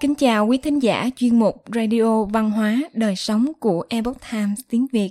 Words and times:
Kính 0.00 0.14
chào 0.14 0.46
quý 0.46 0.58
thính 0.58 0.78
giả 0.78 1.10
chuyên 1.16 1.38
mục 1.38 1.64
Radio 1.74 2.24
Văn 2.24 2.50
hóa 2.50 2.82
Đời 2.92 3.16
sống 3.16 3.52
của 3.60 3.84
Epoch 3.88 4.16
Times 4.32 4.60
tiếng 4.68 4.86
Việt. 4.92 5.10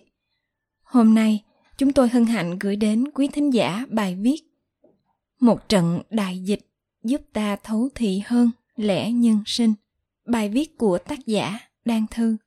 Hôm 0.84 1.16
nay, 1.16 1.44
chúng 1.78 1.94
tôi 1.94 2.10
hân 2.10 2.26
hạnh 2.26 2.60
gửi 2.60 2.76
đến 2.76 3.12
quý 3.14 3.28
thính 3.28 3.54
giả 3.54 3.86
bài 3.90 4.18
viết 4.22 4.42
Một 5.40 5.70
trận 5.70 6.02
đại 6.10 6.40
dịch 6.40 6.60
giúp 7.04 7.22
ta 7.34 7.56
thấu 7.64 7.90
thị 7.96 8.22
hơn 8.26 8.52
lẽ 8.76 9.12
nhân 9.12 9.44
sinh. 9.46 9.74
Bài 10.26 10.50
viết 10.50 10.78
của 10.78 10.98
tác 10.98 11.26
giả 11.26 11.60
Đan 11.86 12.06
Thư. 12.12 12.38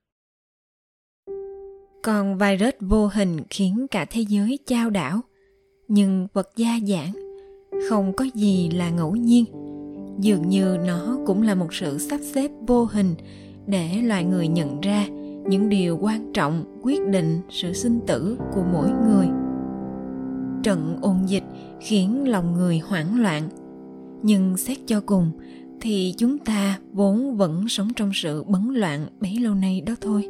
Còn 2.03 2.39
virus 2.39 2.75
vô 2.81 3.07
hình 3.07 3.41
khiến 3.51 3.87
cả 3.91 4.05
thế 4.05 4.25
giới 4.29 4.59
trao 4.67 4.91
đảo, 4.91 5.21
nhưng 5.89 6.29
vật 6.33 6.51
gia 6.57 6.77
giản, 6.77 7.13
không 7.89 8.13
có 8.17 8.25
gì 8.35 8.71
là 8.71 8.91
ngẫu 8.91 9.17
nhiên– 9.17 9.45
dường 10.19 10.49
như 10.49 10.77
nó 10.87 11.19
cũng 11.27 11.43
là 11.43 11.55
một 11.55 11.75
sự 11.75 11.99
sắp 11.99 12.21
xếp 12.35 12.51
vô 12.67 12.85
hình 12.85 13.15
để 13.67 14.03
loài 14.03 14.25
người 14.25 14.49
nhận 14.49 14.81
ra 14.81 15.07
những 15.49 15.69
điều 15.69 15.99
quan 16.01 16.33
trọng 16.33 16.65
quyết 16.83 17.07
định 17.07 17.41
sự 17.51 17.73
sinh 17.73 18.01
tử 18.07 18.39
của 18.55 18.63
mỗi 18.73 18.91
người. 19.07 19.27
Trận 20.63 20.99
ôn 21.03 21.17
dịch 21.27 21.45
khiến 21.81 22.29
lòng 22.29 22.53
người 22.53 22.79
hoảng 22.79 23.21
loạn. 23.21 23.49
Nhưng 24.23 24.57
xét 24.57 24.79
cho 24.87 25.01
cùng, 25.07 25.31
thì 25.81 26.15
chúng 26.17 26.39
ta 26.39 26.79
vốn 26.93 27.37
vẫn 27.37 27.69
sống 27.69 27.93
trong 27.97 28.11
sự 28.15 28.45
bấn 28.45 28.75
loạn 28.75 29.07
bấy 29.21 29.39
lâu 29.39 29.55
nay 29.55 29.81
đó 29.81 29.95
thôi. 30.01 30.29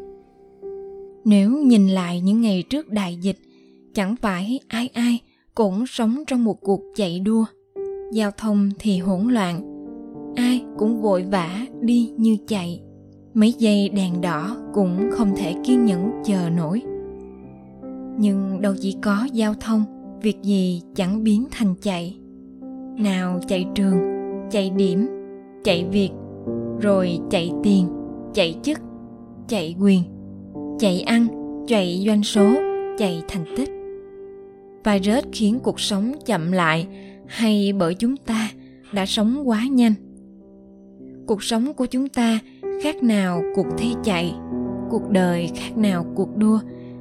Nếu 1.25 1.51
nhìn 1.51 1.89
lại 1.89 2.21
những 2.21 2.41
ngày 2.41 2.63
trước 2.63 2.89
đại 2.89 3.17
dịch, 3.17 3.39
chẳng 3.95 4.17
phải 4.17 4.61
ai 4.69 4.89
ai 4.89 5.19
cũng 5.55 5.87
sống 5.87 6.25
trong 6.27 6.45
một 6.45 6.61
cuộc 6.61 6.81
chạy 6.97 7.21
đua. 7.21 7.45
Giao 8.13 8.31
thông 8.31 8.71
thì 8.79 8.99
hỗn 8.99 9.29
loạn 9.29 9.72
ai 10.37 10.65
cũng 10.79 11.03
vội 11.03 11.23
vã 11.23 11.67
đi 11.81 12.13
như 12.17 12.37
chạy. 12.47 12.83
Mấy 13.35 13.55
giây 13.59 13.89
đèn 13.89 14.21
đỏ 14.21 14.57
cũng 14.75 15.11
không 15.13 15.33
thể 15.37 15.55
kiên 15.65 15.85
nhẫn 15.85 16.11
chờ 16.25 16.51
nổi. 16.57 16.83
Nhưng 18.19 18.61
đâu 18.61 18.75
chỉ 18.81 18.97
có 19.03 19.29
giao 19.33 19.55
thông, 19.55 19.85
việc 20.23 20.43
gì 20.43 20.83
chẳng 20.95 21.25
biến 21.25 21.47
thành 21.51 21.75
chạy. 21.83 22.19
Nào 22.99 23.41
chạy 23.49 23.67
trường, 23.75 23.99
chạy 24.51 24.71
điểm, 24.71 25.07
chạy 25.65 25.87
việc, 25.93 26.11
rồi 26.81 27.19
chạy 27.31 27.53
tiền, 27.63 27.89
chạy 28.35 28.55
chức, 28.63 28.79
chạy 29.49 29.77
quyền, 29.81 30.03
chạy 30.79 31.01
ăn, 31.01 31.27
chạy 31.69 32.05
doanh 32.07 32.23
số, 32.23 32.53
chạy 32.99 33.23
thành 33.29 33.45
tích. 33.57 33.71
Virus 34.85 35.25
khiến 35.33 35.59
cuộc 35.63 35.81
sống 35.81 36.13
chậm 36.27 36.53
lại 36.53 36.87
hay 37.27 37.73
bởi 37.73 37.95
chúng 37.95 38.17
ta 38.17 38.51
đã 38.93 39.07
sống 39.07 39.49
quá 39.49 39.67
nhanh 39.71 39.95
cuộc 41.27 41.43
sống 41.43 41.75
của 41.75 41.87
chúng 41.87 42.09
ta 42.09 42.39
khác 42.83 43.03
nào 43.03 43.43
cuộc 43.55 43.67
thi 43.79 43.95
chạy, 44.05 44.35
cuộc 44.91 45.11
đời 45.11 45.51
khác 45.55 45.77
nào 45.77 46.07
cuộc 46.15 46.37
đua, 46.37 46.59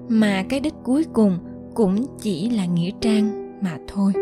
mà 0.10 0.44
cái 0.50 0.60
đích 0.60 0.74
cuối 0.84 1.06
cùng 1.14 1.38
cũng 1.74 2.06
chỉ 2.22 2.50
là 2.50 2.66
nghĩa 2.66 2.92
trang 3.02 3.58
mà 3.62 3.78
thôi. 3.88 4.14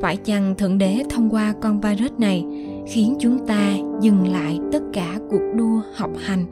Phải 0.00 0.16
chăng 0.16 0.54
thượng 0.58 0.78
đế 0.78 1.02
thông 1.10 1.30
qua 1.30 1.54
con 1.60 1.80
virus 1.80 2.12
này 2.18 2.44
khiến 2.86 3.16
chúng 3.18 3.46
ta 3.46 3.76
dừng 4.00 4.28
lại 4.28 4.58
tất 4.72 4.82
cả 4.92 5.18
cuộc 5.30 5.42
đua 5.54 5.80
học 5.94 6.10
hành, 6.16 6.44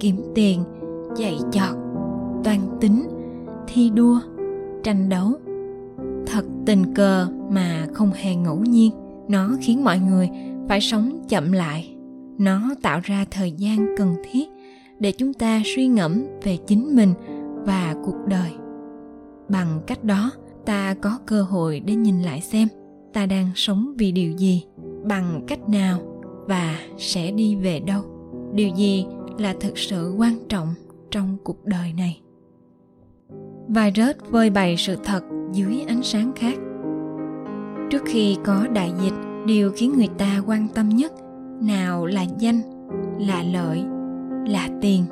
kiếm 0.00 0.16
tiền 0.34 0.64
chạy 1.16 1.38
chọt, 1.52 1.76
toan 2.44 2.58
tính, 2.80 3.02
thi 3.66 3.90
đua, 3.94 4.20
tranh 4.82 5.08
đấu? 5.08 5.32
Thật 6.26 6.44
tình 6.66 6.94
cờ 6.94 7.26
mà 7.50 7.86
không 7.92 8.10
hề 8.14 8.34
ngẫu 8.34 8.56
nhiên, 8.56 8.90
nó 9.28 9.50
khiến 9.60 9.84
mọi 9.84 9.98
người 9.98 10.30
phải 10.68 10.80
sống 10.80 11.24
chậm 11.28 11.52
lại. 11.52 11.94
Nó 12.38 12.74
tạo 12.82 13.00
ra 13.02 13.24
thời 13.30 13.52
gian 13.52 13.86
cần 13.96 14.14
thiết 14.30 14.48
để 14.98 15.12
chúng 15.12 15.34
ta 15.34 15.62
suy 15.64 15.86
ngẫm 15.86 16.26
về 16.42 16.56
chính 16.66 16.96
mình 16.96 17.14
và 17.66 17.94
cuộc 18.04 18.16
đời. 18.26 18.50
Bằng 19.48 19.80
cách 19.86 20.04
đó, 20.04 20.30
ta 20.64 20.94
có 20.94 21.18
cơ 21.26 21.42
hội 21.42 21.80
để 21.80 21.94
nhìn 21.94 22.22
lại 22.22 22.40
xem 22.40 22.68
ta 23.12 23.26
đang 23.26 23.50
sống 23.54 23.94
vì 23.98 24.12
điều 24.12 24.32
gì, 24.32 24.64
bằng 25.04 25.44
cách 25.46 25.68
nào 25.68 26.00
và 26.46 26.78
sẽ 26.98 27.30
đi 27.30 27.56
về 27.56 27.80
đâu. 27.80 28.02
Điều 28.54 28.68
gì 28.68 29.06
là 29.38 29.54
thực 29.60 29.78
sự 29.78 30.14
quan 30.18 30.34
trọng 30.48 30.74
trong 31.10 31.36
cuộc 31.44 31.64
đời 31.64 31.92
này? 31.92 32.20
Virus 33.68 34.16
vơi 34.30 34.50
bày 34.50 34.76
sự 34.76 34.96
thật 35.04 35.22
dưới 35.52 35.84
ánh 35.88 36.02
sáng 36.02 36.32
khác. 36.36 36.58
Trước 37.90 38.02
khi 38.06 38.36
có 38.44 38.66
đại 38.72 38.92
dịch 39.02 39.27
điều 39.48 39.70
khiến 39.76 39.92
người 39.96 40.08
ta 40.18 40.42
quan 40.46 40.68
tâm 40.74 40.88
nhất, 40.88 41.12
nào 41.60 42.06
là 42.06 42.22
danh, 42.38 42.60
là 43.18 43.42
lợi, 43.42 43.84
là 44.46 44.68
tiền, 44.80 45.04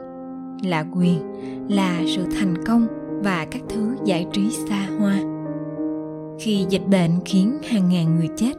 là 0.62 0.84
quyền, 0.94 1.18
là 1.68 2.02
sự 2.06 2.24
thành 2.38 2.64
công 2.66 2.86
và 3.22 3.46
các 3.50 3.62
thứ 3.68 3.94
giải 4.04 4.26
trí 4.32 4.50
xa 4.50 4.88
hoa. 4.98 5.18
Khi 6.38 6.66
dịch 6.68 6.86
bệnh 6.90 7.10
khiến 7.24 7.58
hàng 7.70 7.88
ngàn 7.88 8.16
người 8.16 8.28
chết, 8.36 8.52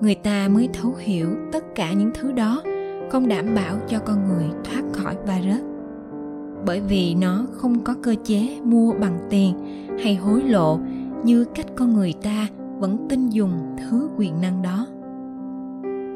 người 0.00 0.14
ta 0.14 0.48
mới 0.48 0.68
thấu 0.72 0.94
hiểu 0.98 1.28
tất 1.52 1.64
cả 1.74 1.92
những 1.92 2.10
thứ 2.14 2.32
đó, 2.32 2.62
không 3.10 3.28
đảm 3.28 3.54
bảo 3.54 3.76
cho 3.88 3.98
con 3.98 4.28
người 4.28 4.46
thoát 4.64 4.82
khỏi 4.92 5.16
virus. 5.26 5.62
Bởi 6.66 6.80
vì 6.80 7.14
nó 7.14 7.46
không 7.52 7.84
có 7.84 7.94
cơ 8.02 8.14
chế 8.24 8.60
mua 8.64 8.92
bằng 8.92 9.18
tiền 9.30 9.54
hay 10.02 10.14
hối 10.14 10.42
lộ 10.42 10.78
như 11.24 11.44
cách 11.44 11.66
con 11.76 11.94
người 11.94 12.14
ta 12.22 12.48
vẫn 12.78 13.06
tin 13.08 13.28
dùng 13.28 13.76
thứ 13.78 14.08
quyền 14.16 14.40
năng 14.40 14.62
đó 14.62 14.86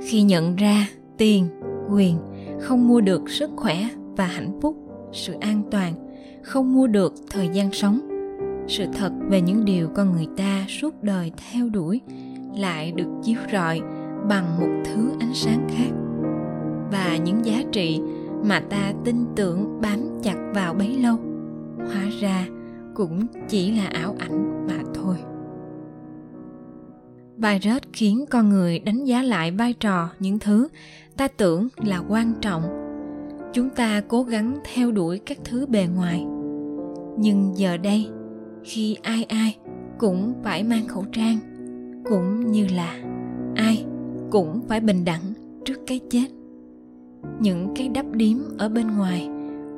khi 0.06 0.22
nhận 0.22 0.56
ra 0.56 0.86
tiền, 1.18 1.48
quyền, 1.90 2.16
không 2.60 2.88
mua 2.88 3.00
được 3.00 3.30
sức 3.30 3.50
khỏe 3.56 3.88
và 4.16 4.26
hạnh 4.26 4.58
phúc, 4.62 4.76
sự 5.12 5.34
an 5.40 5.62
toàn, 5.70 5.94
không 6.42 6.74
mua 6.74 6.86
được 6.86 7.14
thời 7.30 7.48
gian 7.48 7.72
sống. 7.72 8.00
Sự 8.68 8.84
thật 8.98 9.12
về 9.28 9.40
những 9.40 9.64
điều 9.64 9.88
con 9.94 10.12
người 10.12 10.26
ta 10.36 10.64
suốt 10.68 11.02
đời 11.02 11.32
theo 11.36 11.68
đuổi 11.68 12.00
lại 12.56 12.92
được 12.92 13.08
chiếu 13.22 13.36
rọi 13.52 13.80
bằng 14.28 14.60
một 14.60 14.82
thứ 14.84 15.10
ánh 15.20 15.34
sáng 15.34 15.68
khác. 15.68 15.90
Và 16.92 17.16
những 17.16 17.44
giá 17.44 17.62
trị 17.72 18.00
mà 18.44 18.60
ta 18.60 18.92
tin 19.04 19.16
tưởng 19.36 19.80
bám 19.80 20.00
chặt 20.22 20.36
vào 20.54 20.74
bấy 20.74 20.96
lâu, 20.98 21.16
hóa 21.78 22.04
ra 22.20 22.46
cũng 22.94 23.26
chỉ 23.48 23.72
là 23.72 23.86
ảo 23.86 24.16
ảnh 24.18 24.66
mà 24.68 24.78
thôi 24.94 25.16
virus 27.36 27.82
khiến 27.92 28.24
con 28.30 28.48
người 28.48 28.78
đánh 28.78 29.04
giá 29.04 29.22
lại 29.22 29.50
vai 29.50 29.72
trò 29.72 30.08
những 30.20 30.38
thứ 30.38 30.68
ta 31.16 31.28
tưởng 31.28 31.68
là 31.76 32.02
quan 32.08 32.32
trọng. 32.40 32.62
Chúng 33.52 33.70
ta 33.70 34.02
cố 34.08 34.22
gắng 34.22 34.58
theo 34.74 34.92
đuổi 34.92 35.18
các 35.18 35.38
thứ 35.44 35.66
bề 35.66 35.86
ngoài. 35.96 36.26
Nhưng 37.18 37.52
giờ 37.56 37.76
đây, 37.76 38.08
khi 38.64 38.96
ai 39.02 39.24
ai 39.24 39.56
cũng 39.98 40.34
phải 40.44 40.64
mang 40.64 40.88
khẩu 40.88 41.04
trang, 41.12 41.38
cũng 42.04 42.52
như 42.52 42.66
là 42.74 43.00
ai 43.54 43.84
cũng 44.30 44.60
phải 44.68 44.80
bình 44.80 45.04
đẳng 45.04 45.32
trước 45.64 45.78
cái 45.86 46.00
chết. 46.10 46.26
Những 47.40 47.74
cái 47.76 47.88
đắp 47.88 48.06
điếm 48.12 48.36
ở 48.58 48.68
bên 48.68 48.86
ngoài 48.96 49.28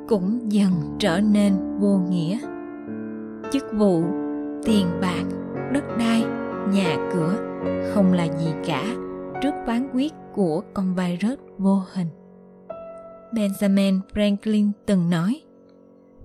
cũng 0.07 0.51
dần 0.51 0.71
trở 0.99 1.19
nên 1.19 1.53
vô 1.79 1.97
nghĩa. 2.09 2.39
Chức 3.51 3.63
vụ, 3.73 4.03
tiền 4.65 4.87
bạc, 5.01 5.23
đất 5.73 5.83
đai 5.99 6.23
nhà 6.71 7.09
cửa 7.13 7.35
không 7.93 8.13
là 8.13 8.23
gì 8.23 8.51
cả 8.65 8.95
trước 9.41 9.53
phán 9.67 9.89
quyết 9.93 10.13
của 10.33 10.63
con 10.73 10.95
virus 10.95 11.39
vô 11.57 11.81
hình. 11.93 12.07
Benjamin 13.31 13.99
Franklin 14.13 14.71
từng 14.85 15.09
nói, 15.09 15.41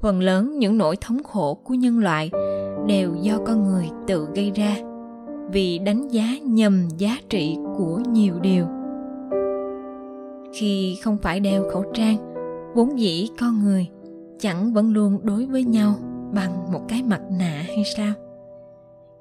phần 0.00 0.20
lớn 0.20 0.58
những 0.58 0.78
nỗi 0.78 0.96
thống 1.00 1.22
khổ 1.22 1.54
của 1.54 1.74
nhân 1.74 1.98
loại 1.98 2.30
đều 2.86 3.14
do 3.20 3.38
con 3.46 3.64
người 3.64 3.88
tự 4.06 4.28
gây 4.34 4.52
ra 4.54 4.76
vì 5.52 5.78
đánh 5.78 6.08
giá 6.08 6.26
nhầm 6.42 6.88
giá 6.98 7.16
trị 7.28 7.56
của 7.78 8.00
nhiều 8.12 8.34
điều. 8.40 8.64
Khi 10.54 10.98
không 11.02 11.18
phải 11.18 11.40
đeo 11.40 11.64
khẩu 11.72 11.84
trang, 11.94 12.16
vốn 12.74 12.98
dĩ 12.98 13.28
con 13.40 13.58
người 13.64 13.88
chẳng 14.38 14.72
vẫn 14.72 14.92
luôn 14.92 15.20
đối 15.22 15.46
với 15.46 15.64
nhau 15.64 15.94
bằng 16.34 16.72
một 16.72 16.80
cái 16.88 17.02
mặt 17.02 17.20
nạ 17.38 17.64
hay 17.66 17.84
sao? 17.96 18.12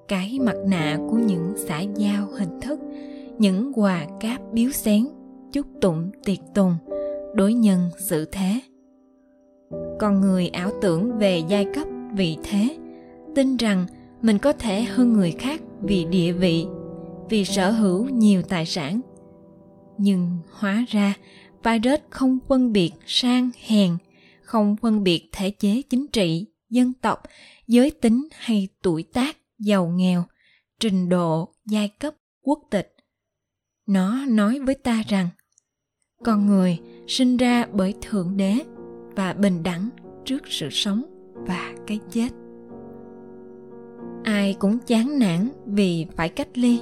Cái 0.07 0.39
mặt 0.39 0.55
nạ 0.67 0.97
của 1.09 1.17
những 1.17 1.53
xã 1.67 1.79
giao 1.79 2.27
hình 2.37 2.59
thức, 2.61 2.79
những 3.37 3.71
quà 3.75 4.07
cáp 4.19 4.41
biếu 4.53 4.71
xén, 4.71 5.07
chúc 5.51 5.67
tụng 5.81 6.11
tiệc 6.25 6.39
tùng, 6.55 6.77
đối 7.35 7.53
nhân 7.53 7.89
xử 7.97 8.25
thế. 8.25 8.59
Con 9.99 10.21
người 10.21 10.47
ảo 10.47 10.71
tưởng 10.81 11.17
về 11.17 11.41
giai 11.47 11.65
cấp, 11.73 11.87
vị 12.15 12.37
thế, 12.43 12.77
tin 13.35 13.57
rằng 13.57 13.85
mình 14.21 14.37
có 14.37 14.53
thể 14.53 14.83
hơn 14.83 15.13
người 15.13 15.31
khác 15.31 15.61
vì 15.81 16.05
địa 16.05 16.31
vị, 16.31 16.65
vì 17.29 17.45
sở 17.45 17.71
hữu 17.71 18.05
nhiều 18.09 18.41
tài 18.41 18.65
sản. 18.65 19.01
Nhưng 19.97 20.37
hóa 20.51 20.85
ra 20.87 21.13
virus 21.63 21.99
không 22.09 22.39
phân 22.47 22.73
biệt 22.73 22.91
sang 23.05 23.49
hèn, 23.67 23.97
không 24.41 24.75
phân 24.81 25.03
biệt 25.03 25.29
thể 25.31 25.49
chế 25.49 25.81
chính 25.89 26.07
trị, 26.07 26.45
dân 26.69 26.93
tộc, 27.01 27.19
giới 27.67 27.91
tính 27.91 28.27
hay 28.31 28.67
tuổi 28.81 29.03
tác 29.03 29.37
giàu 29.65 29.87
nghèo, 29.87 30.23
trình 30.79 31.09
độ, 31.09 31.53
giai 31.65 31.87
cấp, 31.87 32.13
quốc 32.41 32.59
tịch. 32.69 32.95
Nó 33.87 34.25
nói 34.25 34.59
với 34.59 34.75
ta 34.75 35.03
rằng, 35.07 35.29
con 36.23 36.45
người 36.45 36.79
sinh 37.07 37.37
ra 37.37 37.65
bởi 37.73 37.93
thượng 38.01 38.37
đế 38.37 38.55
và 39.15 39.33
bình 39.33 39.63
đẳng 39.63 39.89
trước 40.25 40.41
sự 40.47 40.69
sống 40.71 41.03
và 41.33 41.73
cái 41.87 41.99
chết. 42.11 42.29
Ai 44.23 44.55
cũng 44.59 44.79
chán 44.79 45.19
nản 45.19 45.49
vì 45.65 46.05
phải 46.15 46.29
cách 46.29 46.57
ly, 46.57 46.81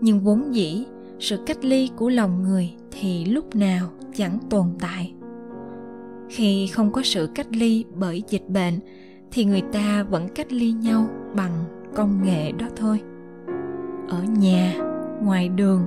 nhưng 0.00 0.20
vốn 0.20 0.54
dĩ 0.54 0.84
sự 1.20 1.38
cách 1.46 1.64
ly 1.64 1.90
của 1.96 2.08
lòng 2.08 2.42
người 2.42 2.74
thì 2.90 3.24
lúc 3.24 3.56
nào 3.56 3.90
chẳng 4.14 4.38
tồn 4.50 4.66
tại. 4.80 5.14
Khi 6.30 6.66
không 6.66 6.92
có 6.92 7.02
sự 7.04 7.28
cách 7.34 7.46
ly 7.50 7.84
bởi 7.94 8.22
dịch 8.28 8.48
bệnh, 8.48 8.80
thì 9.30 9.44
người 9.44 9.62
ta 9.72 10.02
vẫn 10.02 10.28
cách 10.34 10.52
ly 10.52 10.72
nhau 10.72 11.08
bằng 11.36 11.64
công 11.94 12.22
nghệ 12.22 12.52
đó 12.52 12.66
thôi. 12.76 13.00
Ở 14.08 14.22
nhà, 14.22 14.74
ngoài 15.22 15.48
đường, 15.48 15.84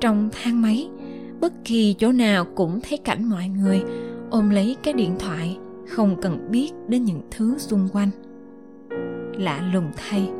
trong 0.00 0.28
thang 0.32 0.62
máy, 0.62 0.90
bất 1.40 1.52
kỳ 1.64 1.94
chỗ 1.98 2.12
nào 2.12 2.44
cũng 2.44 2.80
thấy 2.88 2.98
cảnh 2.98 3.30
mọi 3.30 3.48
người 3.48 3.82
ôm 4.30 4.50
lấy 4.50 4.76
cái 4.82 4.94
điện 4.94 5.14
thoại, 5.18 5.58
không 5.88 6.16
cần 6.22 6.48
biết 6.50 6.72
đến 6.88 7.04
những 7.04 7.20
thứ 7.30 7.58
xung 7.58 7.88
quanh. 7.92 8.08
Lạ 9.38 9.70
lùng 9.72 9.90
thay, 9.96 10.30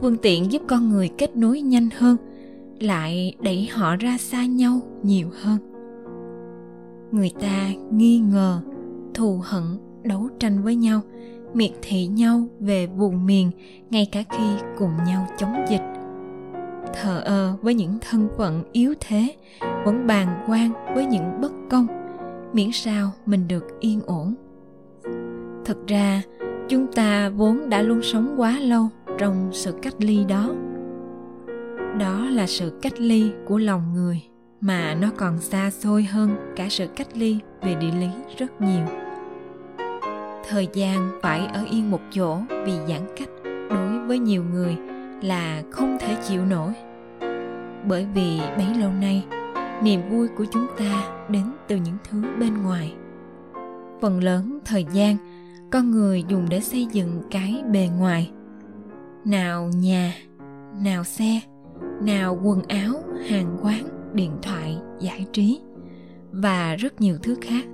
phương 0.00 0.16
tiện 0.16 0.52
giúp 0.52 0.62
con 0.68 0.88
người 0.88 1.10
kết 1.18 1.36
nối 1.36 1.60
nhanh 1.60 1.88
hơn, 1.96 2.16
lại 2.80 3.36
đẩy 3.42 3.68
họ 3.72 3.96
ra 3.96 4.18
xa 4.18 4.46
nhau 4.46 4.80
nhiều 5.02 5.28
hơn. 5.42 5.58
Người 7.12 7.30
ta 7.40 7.68
nghi 7.92 8.18
ngờ, 8.18 8.60
thù 9.14 9.40
hận, 9.44 9.62
đấu 10.02 10.28
tranh 10.38 10.62
với 10.62 10.76
nhau 10.76 11.00
miệt 11.54 11.70
thị 11.82 12.06
nhau 12.06 12.42
về 12.60 12.86
vùng 12.86 13.26
miền, 13.26 13.50
ngay 13.90 14.08
cả 14.12 14.22
khi 14.30 14.44
cùng 14.78 14.90
nhau 15.06 15.26
chống 15.38 15.64
dịch. 15.68 15.82
Thờ 16.94 17.20
ơ 17.24 17.56
với 17.62 17.74
những 17.74 17.98
thân 18.00 18.28
phận 18.36 18.64
yếu 18.72 18.94
thế, 19.00 19.34
vẫn 19.84 20.06
bàng 20.06 20.44
quan 20.48 20.94
với 20.94 21.06
những 21.06 21.40
bất 21.40 21.52
công, 21.70 21.86
miễn 22.52 22.72
sao 22.72 23.10
mình 23.26 23.48
được 23.48 23.80
yên 23.80 24.00
ổn. 24.06 24.34
Thực 25.64 25.86
ra, 25.86 26.22
chúng 26.68 26.86
ta 26.92 27.28
vốn 27.28 27.68
đã 27.68 27.82
luôn 27.82 28.02
sống 28.02 28.34
quá 28.36 28.58
lâu 28.58 28.88
trong 29.18 29.50
sự 29.52 29.74
cách 29.82 29.94
ly 29.98 30.24
đó. 30.28 30.54
Đó 31.98 32.26
là 32.30 32.46
sự 32.46 32.78
cách 32.82 33.00
ly 33.00 33.30
của 33.46 33.58
lòng 33.58 33.92
người, 33.94 34.22
mà 34.60 34.94
nó 34.94 35.10
còn 35.16 35.38
xa 35.40 35.70
xôi 35.70 36.02
hơn 36.02 36.30
cả 36.56 36.66
sự 36.70 36.86
cách 36.96 37.16
ly 37.16 37.38
về 37.62 37.74
địa 37.74 37.92
lý 38.00 38.08
rất 38.38 38.60
nhiều 38.60 38.84
thời 40.48 40.68
gian 40.72 41.10
phải 41.22 41.46
ở 41.46 41.64
yên 41.70 41.90
một 41.90 42.00
chỗ 42.10 42.38
vì 42.64 42.72
giãn 42.88 43.06
cách 43.16 43.28
đối 43.70 43.98
với 44.06 44.18
nhiều 44.18 44.44
người 44.44 44.76
là 45.22 45.62
không 45.70 45.96
thể 46.00 46.16
chịu 46.28 46.44
nổi. 46.44 46.72
Bởi 47.88 48.06
vì 48.14 48.40
bấy 48.56 48.74
lâu 48.80 48.90
nay, 49.00 49.24
niềm 49.82 50.00
vui 50.10 50.28
của 50.28 50.44
chúng 50.52 50.66
ta 50.78 51.04
đến 51.28 51.44
từ 51.68 51.76
những 51.76 51.96
thứ 52.10 52.22
bên 52.40 52.62
ngoài. 52.62 52.94
Phần 54.00 54.22
lớn 54.22 54.58
thời 54.64 54.86
gian, 54.92 55.16
con 55.70 55.90
người 55.90 56.24
dùng 56.28 56.46
để 56.48 56.60
xây 56.60 56.86
dựng 56.92 57.22
cái 57.30 57.62
bề 57.72 57.88
ngoài. 57.98 58.30
Nào 59.24 59.70
nhà, 59.76 60.14
nào 60.82 61.04
xe, 61.04 61.40
nào 62.02 62.40
quần 62.44 62.62
áo, 62.62 63.02
hàng 63.28 63.56
quán, 63.62 63.84
điện 64.12 64.32
thoại, 64.42 64.78
giải 65.00 65.26
trí 65.32 65.60
và 66.32 66.74
rất 66.74 67.00
nhiều 67.00 67.18
thứ 67.22 67.36
khác 67.40 67.64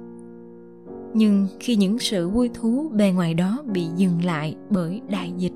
nhưng 1.14 1.46
khi 1.60 1.76
những 1.76 1.98
sự 1.98 2.28
vui 2.28 2.50
thú 2.54 2.90
bề 2.94 3.10
ngoài 3.10 3.34
đó 3.34 3.62
bị 3.66 3.86
dừng 3.96 4.24
lại 4.24 4.56
bởi 4.70 5.00
đại 5.08 5.32
dịch, 5.36 5.52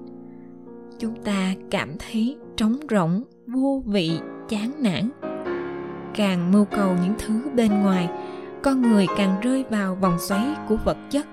chúng 0.99 1.15
ta 1.25 1.55
cảm 1.71 1.89
thấy 1.99 2.37
trống 2.57 2.77
rỗng, 2.91 3.23
vô 3.47 3.83
vị, 3.87 4.19
chán 4.49 4.73
nản. 4.79 5.11
Càng 6.15 6.53
mưu 6.53 6.65
cầu 6.65 6.97
những 7.03 7.15
thứ 7.19 7.51
bên 7.55 7.83
ngoài, 7.83 8.09
con 8.63 8.83
người 8.83 9.07
càng 9.17 9.41
rơi 9.41 9.65
vào 9.71 9.95
vòng 9.95 10.19
xoáy 10.19 10.47
của 10.69 10.77
vật 10.85 10.97
chất. 11.11 11.27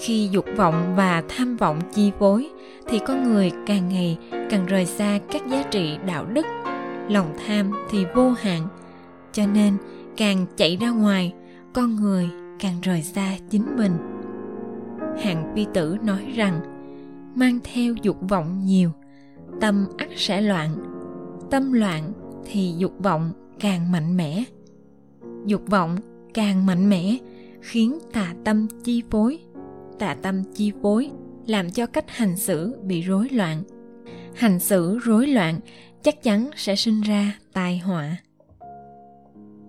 Khi 0.00 0.28
dục 0.32 0.44
vọng 0.56 0.94
và 0.96 1.22
tham 1.28 1.56
vọng 1.56 1.80
chi 1.94 2.12
phối, 2.18 2.48
thì 2.86 2.98
con 3.06 3.32
người 3.32 3.52
càng 3.66 3.88
ngày 3.88 4.18
càng 4.50 4.66
rời 4.66 4.86
xa 4.86 5.18
các 5.32 5.42
giá 5.50 5.62
trị 5.62 5.96
đạo 6.06 6.24
đức, 6.24 6.46
lòng 7.08 7.32
tham 7.46 7.70
thì 7.90 8.04
vô 8.14 8.30
hạn. 8.30 8.68
Cho 9.32 9.46
nên, 9.46 9.76
càng 10.16 10.46
chạy 10.56 10.76
ra 10.76 10.90
ngoài, 10.90 11.32
con 11.72 11.96
người 11.96 12.30
càng 12.60 12.80
rời 12.82 13.02
xa 13.02 13.36
chính 13.50 13.76
mình. 13.76 13.92
Hạng 15.22 15.54
vi 15.54 15.66
tử 15.74 15.96
nói 16.02 16.32
rằng, 16.36 16.60
mang 17.36 17.58
theo 17.64 17.94
dục 18.02 18.16
vọng 18.28 18.64
nhiều, 18.64 18.90
tâm 19.60 19.86
ắt 19.98 20.08
sẽ 20.16 20.40
loạn, 20.40 20.76
tâm 21.50 21.72
loạn 21.72 22.12
thì 22.44 22.74
dục 22.78 22.92
vọng 22.98 23.32
càng 23.60 23.92
mạnh 23.92 24.16
mẽ. 24.16 24.44
Dục 25.46 25.62
vọng 25.66 25.96
càng 26.34 26.66
mạnh 26.66 26.90
mẽ, 26.90 27.16
khiến 27.60 27.98
tà 28.12 28.34
tâm 28.44 28.66
chi 28.84 29.02
phối. 29.10 29.38
Tà 29.98 30.16
tâm 30.22 30.42
chi 30.54 30.72
phối 30.82 31.10
làm 31.46 31.70
cho 31.70 31.86
cách 31.86 32.04
hành 32.08 32.36
xử 32.36 32.76
bị 32.82 33.00
rối 33.02 33.28
loạn. 33.28 33.62
Hành 34.34 34.58
xử 34.58 34.98
rối 34.98 35.26
loạn 35.26 35.60
chắc 36.02 36.22
chắn 36.22 36.50
sẽ 36.56 36.76
sinh 36.76 37.00
ra 37.00 37.38
tai 37.52 37.78
họa 37.78 38.16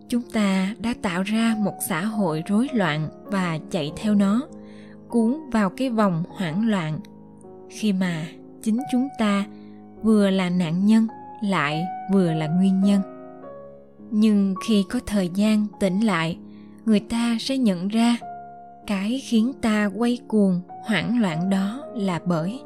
chúng 0.10 0.22
ta 0.22 0.76
đã 0.80 0.94
tạo 1.02 1.24
ra 1.24 1.56
một 1.58 1.74
xã 1.90 2.02
hội 2.02 2.44
rối 2.48 2.68
loạn 2.74 3.10
và 3.26 3.60
chạy 3.72 3.92
theo 3.98 4.16
nó, 4.16 4.48
cuốn 5.08 5.50
vào 5.52 5.70
cái 5.70 5.90
vòng 5.90 6.24
hoảng 6.30 6.70
loạn. 6.70 7.00
Khi 7.70 7.94
mà 7.94 8.26
chính 8.62 8.80
chúng 8.92 9.08
ta 9.20 9.46
vừa 10.04 10.30
là 10.30 10.50
nạn 10.50 10.86
nhân 10.86 11.08
lại 11.44 11.86
vừa 12.14 12.34
là 12.34 12.48
nguyên 12.48 12.82
nhân. 12.82 13.02
Nhưng 14.12 14.56
khi 14.68 14.86
có 14.90 15.00
thời 15.06 15.30
gian 15.30 15.68
tỉnh 15.80 16.00
lại, 16.00 16.38
người 16.86 17.00
ta 17.00 17.38
sẽ 17.40 17.58
nhận 17.58 17.88
ra 17.88 18.18
cái 18.88 19.22
khiến 19.24 19.54
ta 19.62 19.90
quay 19.96 20.20
cuồng 20.28 20.62
hoảng 20.86 21.22
loạn 21.22 21.50
đó 21.50 21.84
là 21.96 22.20
bởi 22.26 22.60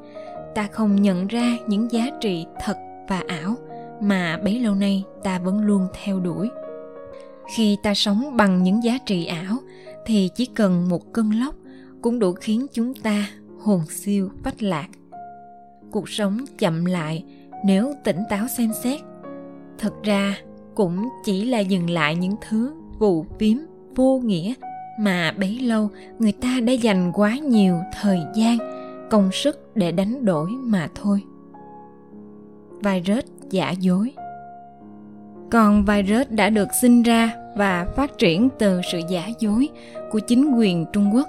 ta 0.56 0.68
không 0.72 1.02
nhận 1.02 1.28
ra 1.28 1.58
những 1.68 1.92
giá 1.92 2.10
trị 2.22 2.46
thật 2.60 2.78
và 3.08 3.24
ảo 3.28 3.56
mà 4.02 4.40
bấy 4.44 4.60
lâu 4.60 4.76
nay 4.76 5.04
ta 5.24 5.40
vẫn 5.40 5.62
luôn 5.62 5.88
theo 6.04 6.20
đuổi 6.20 6.50
khi 7.56 7.78
ta 7.84 7.94
sống 7.94 8.38
bằng 8.38 8.64
những 8.64 8.84
giá 8.84 8.98
trị 9.06 9.26
ảo, 9.26 9.58
thì 10.06 10.30
chỉ 10.36 10.46
cần 10.46 10.90
một 10.90 11.14
cơn 11.14 11.32
lốc 11.32 11.56
cũng 12.02 12.20
đủ 12.20 12.34
khiến 12.34 12.66
chúng 12.74 12.94
ta 12.94 13.30
hồn 13.60 13.82
siêu 13.90 14.30
phách 14.44 14.64
lạc. 14.64 14.88
Cuộc 15.92 16.10
sống 16.10 16.46
chậm 16.58 16.86
lại 16.86 17.24
nếu 17.66 17.94
tỉnh 18.04 18.20
táo 18.30 18.48
xem 18.58 18.72
xét. 18.84 19.00
Thật 19.78 19.94
ra 20.04 20.38
cũng 20.76 21.10
chỉ 21.24 21.46
là 21.46 21.60
dừng 21.60 21.90
lại 21.90 22.16
những 22.16 22.36
thứ 22.50 22.74
vụ 23.00 23.26
phiếm 23.40 23.58
vô 23.96 24.20
nghĩa 24.20 24.54
mà 25.00 25.32
bấy 25.40 25.60
lâu 25.60 25.90
người 26.20 26.32
ta 26.32 26.60
đã 26.60 26.74
dành 26.74 27.12
quá 27.14 27.38
nhiều 27.38 27.78
thời 28.02 28.20
gian, 28.36 28.58
công 29.10 29.30
sức 29.32 29.76
để 29.76 29.92
đánh 29.92 30.26
đổi 30.26 30.50
mà 30.50 30.90
thôi. 30.96 31.24
Virus 32.84 33.24
giả 33.50 33.72
dối 33.72 34.14
còn 35.52 35.86
virus 35.86 36.28
đã 36.30 36.50
được 36.50 36.68
sinh 36.82 37.04
ra 37.04 37.34
và 37.56 37.86
phát 37.96 38.18
triển 38.18 38.50
từ 38.60 38.82
sự 38.92 39.02
giả 39.10 39.30
dối 39.40 39.70
của 40.12 40.20
chính 40.20 40.56
quyền 40.56 40.86
Trung 40.94 41.16
Quốc. 41.16 41.28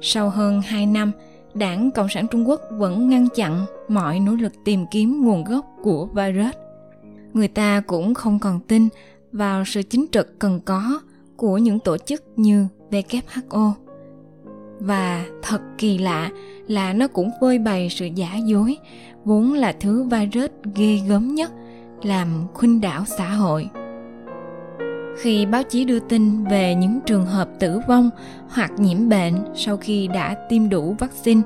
Sau 0.00 0.30
hơn 0.30 0.60
2 0.60 0.86
năm, 0.86 1.12
Đảng 1.54 1.90
Cộng 1.90 2.08
sản 2.08 2.26
Trung 2.30 2.48
Quốc 2.48 2.60
vẫn 2.70 3.08
ngăn 3.08 3.28
chặn 3.34 3.66
mọi 3.88 4.20
nỗ 4.20 4.32
lực 4.32 4.52
tìm 4.64 4.86
kiếm 4.90 5.24
nguồn 5.24 5.44
gốc 5.44 5.66
của 5.82 6.06
virus. 6.06 6.54
Người 7.32 7.48
ta 7.48 7.82
cũng 7.86 8.14
không 8.14 8.38
còn 8.38 8.60
tin 8.60 8.88
vào 9.32 9.64
sự 9.64 9.82
chính 9.82 10.06
trực 10.12 10.38
cần 10.38 10.60
có 10.64 11.00
của 11.36 11.58
những 11.58 11.78
tổ 11.78 11.96
chức 11.96 12.24
như 12.36 12.66
WHO. 12.90 13.72
Và 14.80 15.26
thật 15.42 15.60
kỳ 15.78 15.98
lạ 15.98 16.30
là 16.66 16.92
nó 16.92 17.08
cũng 17.08 17.30
phơi 17.40 17.58
bày 17.58 17.88
sự 17.90 18.06
giả 18.06 18.36
dối, 18.36 18.76
vốn 19.24 19.52
là 19.52 19.72
thứ 19.80 20.02
virus 20.02 20.50
ghê 20.74 21.00
gớm 21.08 21.34
nhất, 21.34 21.52
làm 22.02 22.46
khuynh 22.54 22.80
đảo 22.80 23.04
xã 23.06 23.28
hội. 23.28 23.68
Khi 25.18 25.46
báo 25.46 25.62
chí 25.62 25.84
đưa 25.84 25.98
tin 25.98 26.44
về 26.44 26.74
những 26.74 27.00
trường 27.06 27.26
hợp 27.26 27.48
tử 27.60 27.80
vong 27.88 28.10
hoặc 28.48 28.72
nhiễm 28.78 29.08
bệnh 29.08 29.34
sau 29.54 29.76
khi 29.76 30.08
đã 30.08 30.36
tiêm 30.48 30.68
đủ 30.68 30.96
vaccine, 30.98 31.40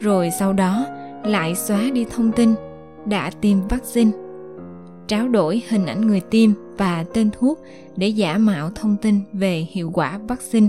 rồi 0.00 0.30
sau 0.38 0.52
đó 0.52 0.86
lại 1.24 1.54
xóa 1.54 1.82
đi 1.92 2.06
thông 2.10 2.32
tin 2.32 2.54
đã 3.06 3.30
tiêm 3.40 3.68
vaccine, 3.68 4.10
tráo 5.06 5.28
đổi 5.28 5.62
hình 5.68 5.86
ảnh 5.86 6.06
người 6.06 6.20
tiêm 6.20 6.50
và 6.78 7.04
tên 7.14 7.30
thuốc 7.38 7.58
để 7.96 8.08
giả 8.08 8.38
mạo 8.38 8.70
thông 8.74 8.96
tin 8.96 9.20
về 9.32 9.66
hiệu 9.70 9.90
quả 9.94 10.18
vaccine 10.28 10.68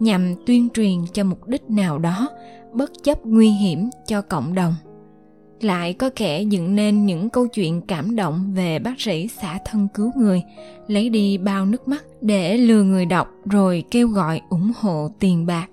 nhằm 0.00 0.34
tuyên 0.46 0.68
truyền 0.74 0.98
cho 1.12 1.24
mục 1.24 1.48
đích 1.48 1.70
nào 1.70 1.98
đó 1.98 2.28
bất 2.72 2.90
chấp 3.02 3.26
nguy 3.26 3.48
hiểm 3.48 3.90
cho 4.06 4.22
cộng 4.22 4.54
đồng 4.54 4.74
lại 5.64 5.92
có 5.92 6.10
kẻ 6.16 6.42
dựng 6.42 6.74
nên 6.74 7.06
những 7.06 7.30
câu 7.30 7.46
chuyện 7.46 7.80
cảm 7.80 8.16
động 8.16 8.52
về 8.54 8.78
bác 8.78 9.00
sĩ 9.00 9.28
xả 9.28 9.58
thân 9.64 9.88
cứu 9.94 10.12
người, 10.16 10.42
lấy 10.86 11.08
đi 11.08 11.38
bao 11.38 11.66
nước 11.66 11.88
mắt 11.88 12.04
để 12.20 12.56
lừa 12.56 12.82
người 12.82 13.06
đọc 13.06 13.28
rồi 13.44 13.84
kêu 13.90 14.08
gọi 14.08 14.40
ủng 14.48 14.72
hộ 14.76 15.10
tiền 15.18 15.46
bạc. 15.46 15.66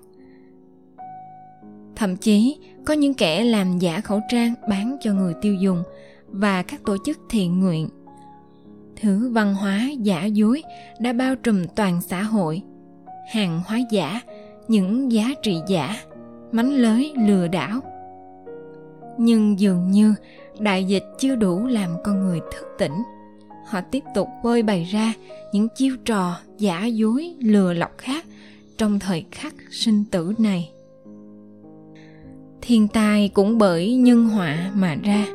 Thậm 1.96 2.16
chí, 2.16 2.58
có 2.84 2.94
những 2.94 3.14
kẻ 3.14 3.44
làm 3.44 3.78
giả 3.78 4.00
khẩu 4.00 4.20
trang 4.30 4.54
bán 4.68 4.96
cho 5.00 5.12
người 5.12 5.34
tiêu 5.40 5.54
dùng 5.54 5.82
và 6.28 6.62
các 6.62 6.80
tổ 6.84 6.96
chức 7.04 7.18
thiện 7.30 7.60
nguyện. 7.60 7.88
Thứ 9.00 9.30
văn 9.32 9.54
hóa 9.54 9.88
giả 9.98 10.24
dối 10.24 10.62
đã 10.98 11.12
bao 11.12 11.36
trùm 11.36 11.64
toàn 11.76 12.00
xã 12.00 12.22
hội. 12.22 12.62
Hàng 13.32 13.60
hóa 13.66 13.78
giả, 13.90 14.20
những 14.68 15.12
giá 15.12 15.28
trị 15.42 15.56
giả, 15.68 15.96
mánh 16.52 16.72
lới 16.72 17.12
lừa 17.16 17.48
đảo 17.48 17.80
nhưng 19.22 19.60
dường 19.60 19.90
như 19.90 20.14
đại 20.58 20.84
dịch 20.84 21.04
chưa 21.18 21.36
đủ 21.36 21.66
làm 21.66 21.90
con 22.04 22.20
người 22.20 22.40
thức 22.40 22.66
tỉnh. 22.78 23.02
Họ 23.66 23.80
tiếp 23.80 24.04
tục 24.14 24.28
bơi 24.44 24.62
bày 24.62 24.84
ra 24.84 25.12
những 25.52 25.68
chiêu 25.74 25.96
trò 26.04 26.36
giả 26.58 26.86
dối, 26.86 27.34
lừa 27.40 27.72
lọc 27.72 27.98
khác 27.98 28.24
trong 28.76 28.98
thời 28.98 29.24
khắc 29.30 29.54
sinh 29.70 30.04
tử 30.10 30.32
này. 30.38 30.70
Thiên 32.60 32.88
tai 32.88 33.28
cũng 33.28 33.58
bởi 33.58 33.94
nhân 33.94 34.28
họa 34.28 34.70
mà 34.74 34.96
ra. 35.02 35.26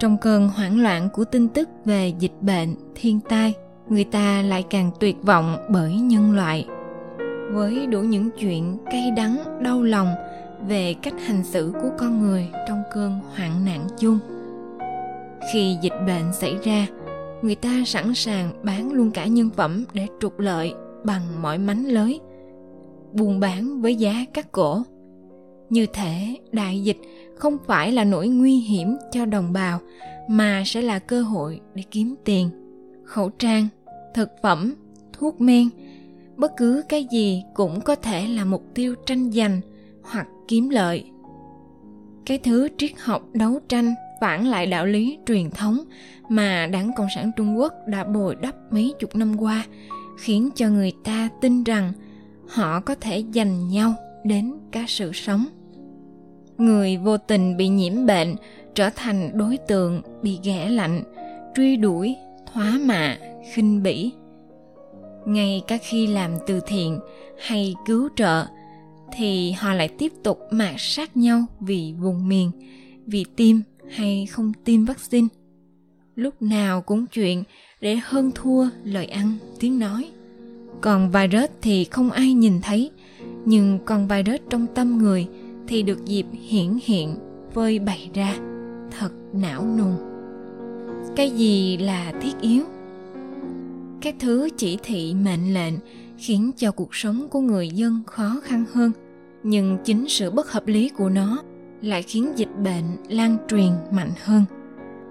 Trong 0.00 0.16
cơn 0.20 0.48
hoảng 0.48 0.80
loạn 0.80 1.08
của 1.12 1.24
tin 1.24 1.48
tức 1.48 1.68
về 1.84 2.12
dịch 2.18 2.36
bệnh 2.40 2.74
thiên 2.94 3.20
tai, 3.28 3.54
người 3.88 4.04
ta 4.04 4.42
lại 4.42 4.64
càng 4.70 4.90
tuyệt 5.00 5.16
vọng 5.22 5.56
bởi 5.70 5.94
nhân 5.94 6.34
loại. 6.34 6.66
Với 7.52 7.86
đủ 7.86 8.00
những 8.00 8.30
chuyện 8.38 8.78
cay 8.90 9.10
đắng, 9.10 9.62
đau 9.62 9.82
lòng 9.82 10.08
về 10.68 10.94
cách 11.02 11.14
hành 11.26 11.44
xử 11.44 11.72
của 11.82 11.90
con 11.98 12.22
người 12.22 12.48
trong 12.68 12.82
cơn 12.92 13.20
hoạn 13.36 13.64
nạn 13.64 13.86
chung. 13.98 14.18
Khi 15.52 15.76
dịch 15.82 15.92
bệnh 16.06 16.32
xảy 16.32 16.56
ra, 16.62 16.86
người 17.42 17.54
ta 17.54 17.82
sẵn 17.86 18.14
sàng 18.14 18.52
bán 18.62 18.92
luôn 18.92 19.10
cả 19.10 19.26
nhân 19.26 19.50
phẩm 19.50 19.84
để 19.92 20.06
trục 20.20 20.38
lợi 20.38 20.74
bằng 21.04 21.42
mọi 21.42 21.58
mánh 21.58 21.84
lới, 21.84 22.20
buôn 23.12 23.40
bán 23.40 23.80
với 23.82 23.94
giá 23.94 24.24
cắt 24.34 24.52
cổ. 24.52 24.82
Như 25.70 25.86
thể 25.92 26.36
đại 26.52 26.82
dịch 26.84 26.98
không 27.36 27.56
phải 27.66 27.92
là 27.92 28.04
nỗi 28.04 28.28
nguy 28.28 28.56
hiểm 28.56 28.96
cho 29.12 29.24
đồng 29.24 29.52
bào, 29.52 29.80
mà 30.28 30.62
sẽ 30.66 30.82
là 30.82 30.98
cơ 30.98 31.22
hội 31.22 31.60
để 31.74 31.82
kiếm 31.90 32.14
tiền, 32.24 32.50
khẩu 33.04 33.28
trang, 33.28 33.68
thực 34.14 34.30
phẩm, 34.42 34.74
thuốc 35.12 35.40
men. 35.40 35.68
Bất 36.36 36.52
cứ 36.56 36.82
cái 36.88 37.06
gì 37.10 37.42
cũng 37.54 37.80
có 37.80 37.94
thể 37.94 38.26
là 38.26 38.44
mục 38.44 38.62
tiêu 38.74 38.94
tranh 39.06 39.30
giành 39.30 39.60
hoặc 40.02 40.26
kiếm 40.48 40.68
lợi. 40.68 41.10
Cái 42.26 42.38
thứ 42.38 42.68
triết 42.78 42.90
học, 42.98 43.22
đấu 43.32 43.60
tranh, 43.68 43.94
phản 44.20 44.46
lại 44.46 44.66
đạo 44.66 44.86
lý, 44.86 45.18
truyền 45.26 45.50
thống 45.50 45.78
mà 46.28 46.66
đảng 46.66 46.90
cộng 46.96 47.06
sản 47.14 47.30
trung 47.36 47.58
quốc 47.58 47.72
đã 47.86 48.04
bồi 48.04 48.34
đắp 48.34 48.54
mấy 48.70 48.94
chục 48.98 49.16
năm 49.16 49.42
qua 49.42 49.64
khiến 50.18 50.50
cho 50.54 50.68
người 50.68 50.92
ta 51.04 51.28
tin 51.40 51.64
rằng 51.64 51.92
họ 52.48 52.80
có 52.80 52.94
thể 52.94 53.24
giành 53.34 53.68
nhau 53.68 53.94
đến 54.24 54.54
cả 54.70 54.84
sự 54.88 55.12
sống. 55.12 55.46
Người 56.58 56.96
vô 56.96 57.16
tình 57.16 57.56
bị 57.56 57.68
nhiễm 57.68 58.06
bệnh, 58.06 58.34
trở 58.74 58.90
thành 58.96 59.30
đối 59.34 59.56
tượng 59.56 60.02
bị 60.22 60.38
ghẻ 60.44 60.68
lạnh, 60.68 61.02
truy 61.54 61.76
đuổi, 61.76 62.16
thóa 62.52 62.78
mạ, 62.84 63.18
khinh 63.52 63.82
bỉ. 63.82 64.12
Ngay 65.26 65.62
cả 65.66 65.78
khi 65.82 66.06
làm 66.06 66.30
từ 66.46 66.60
thiện 66.66 66.98
hay 67.38 67.74
cứu 67.86 68.08
trợ 68.16 68.46
thì 69.16 69.52
họ 69.52 69.74
lại 69.74 69.88
tiếp 69.88 70.12
tục 70.22 70.38
mạt 70.50 70.74
sát 70.78 71.16
nhau 71.16 71.44
vì 71.60 71.94
vùng 71.98 72.28
miền, 72.28 72.50
vì 73.06 73.24
tiêm 73.36 73.56
hay 73.90 74.26
không 74.26 74.52
tiêm 74.64 74.84
vaccine. 74.84 75.28
Lúc 76.14 76.42
nào 76.42 76.82
cũng 76.82 77.06
chuyện 77.06 77.42
để 77.80 77.98
hơn 78.04 78.30
thua 78.34 78.68
lời 78.84 79.06
ăn 79.06 79.38
tiếng 79.60 79.78
nói. 79.78 80.10
Còn 80.80 81.10
virus 81.10 81.50
thì 81.62 81.84
không 81.84 82.10
ai 82.10 82.32
nhìn 82.32 82.60
thấy, 82.60 82.90
nhưng 83.44 83.78
con 83.84 84.08
virus 84.08 84.40
trong 84.50 84.66
tâm 84.74 84.98
người 84.98 85.26
thì 85.68 85.82
được 85.82 86.04
dịp 86.04 86.26
hiển 86.48 86.78
hiện 86.84 87.16
vơi 87.54 87.78
bày 87.78 88.10
ra, 88.14 88.36
thật 88.98 89.10
não 89.32 89.66
nùng. 89.78 89.96
Cái 91.16 91.30
gì 91.30 91.76
là 91.76 92.12
thiết 92.22 92.40
yếu? 92.40 92.64
Các 94.00 94.14
thứ 94.18 94.48
chỉ 94.56 94.78
thị 94.82 95.14
mệnh 95.14 95.54
lệnh 95.54 95.74
khiến 96.18 96.50
cho 96.56 96.72
cuộc 96.72 96.94
sống 96.94 97.28
của 97.28 97.40
người 97.40 97.68
dân 97.68 98.02
khó 98.06 98.40
khăn 98.44 98.64
hơn 98.72 98.92
nhưng 99.48 99.78
chính 99.84 100.08
sự 100.08 100.30
bất 100.30 100.52
hợp 100.52 100.66
lý 100.66 100.88
của 100.88 101.08
nó 101.08 101.42
lại 101.82 102.02
khiến 102.02 102.32
dịch 102.36 102.56
bệnh 102.64 102.84
lan 103.08 103.36
truyền 103.48 103.70
mạnh 103.90 104.12
hơn. 104.24 104.44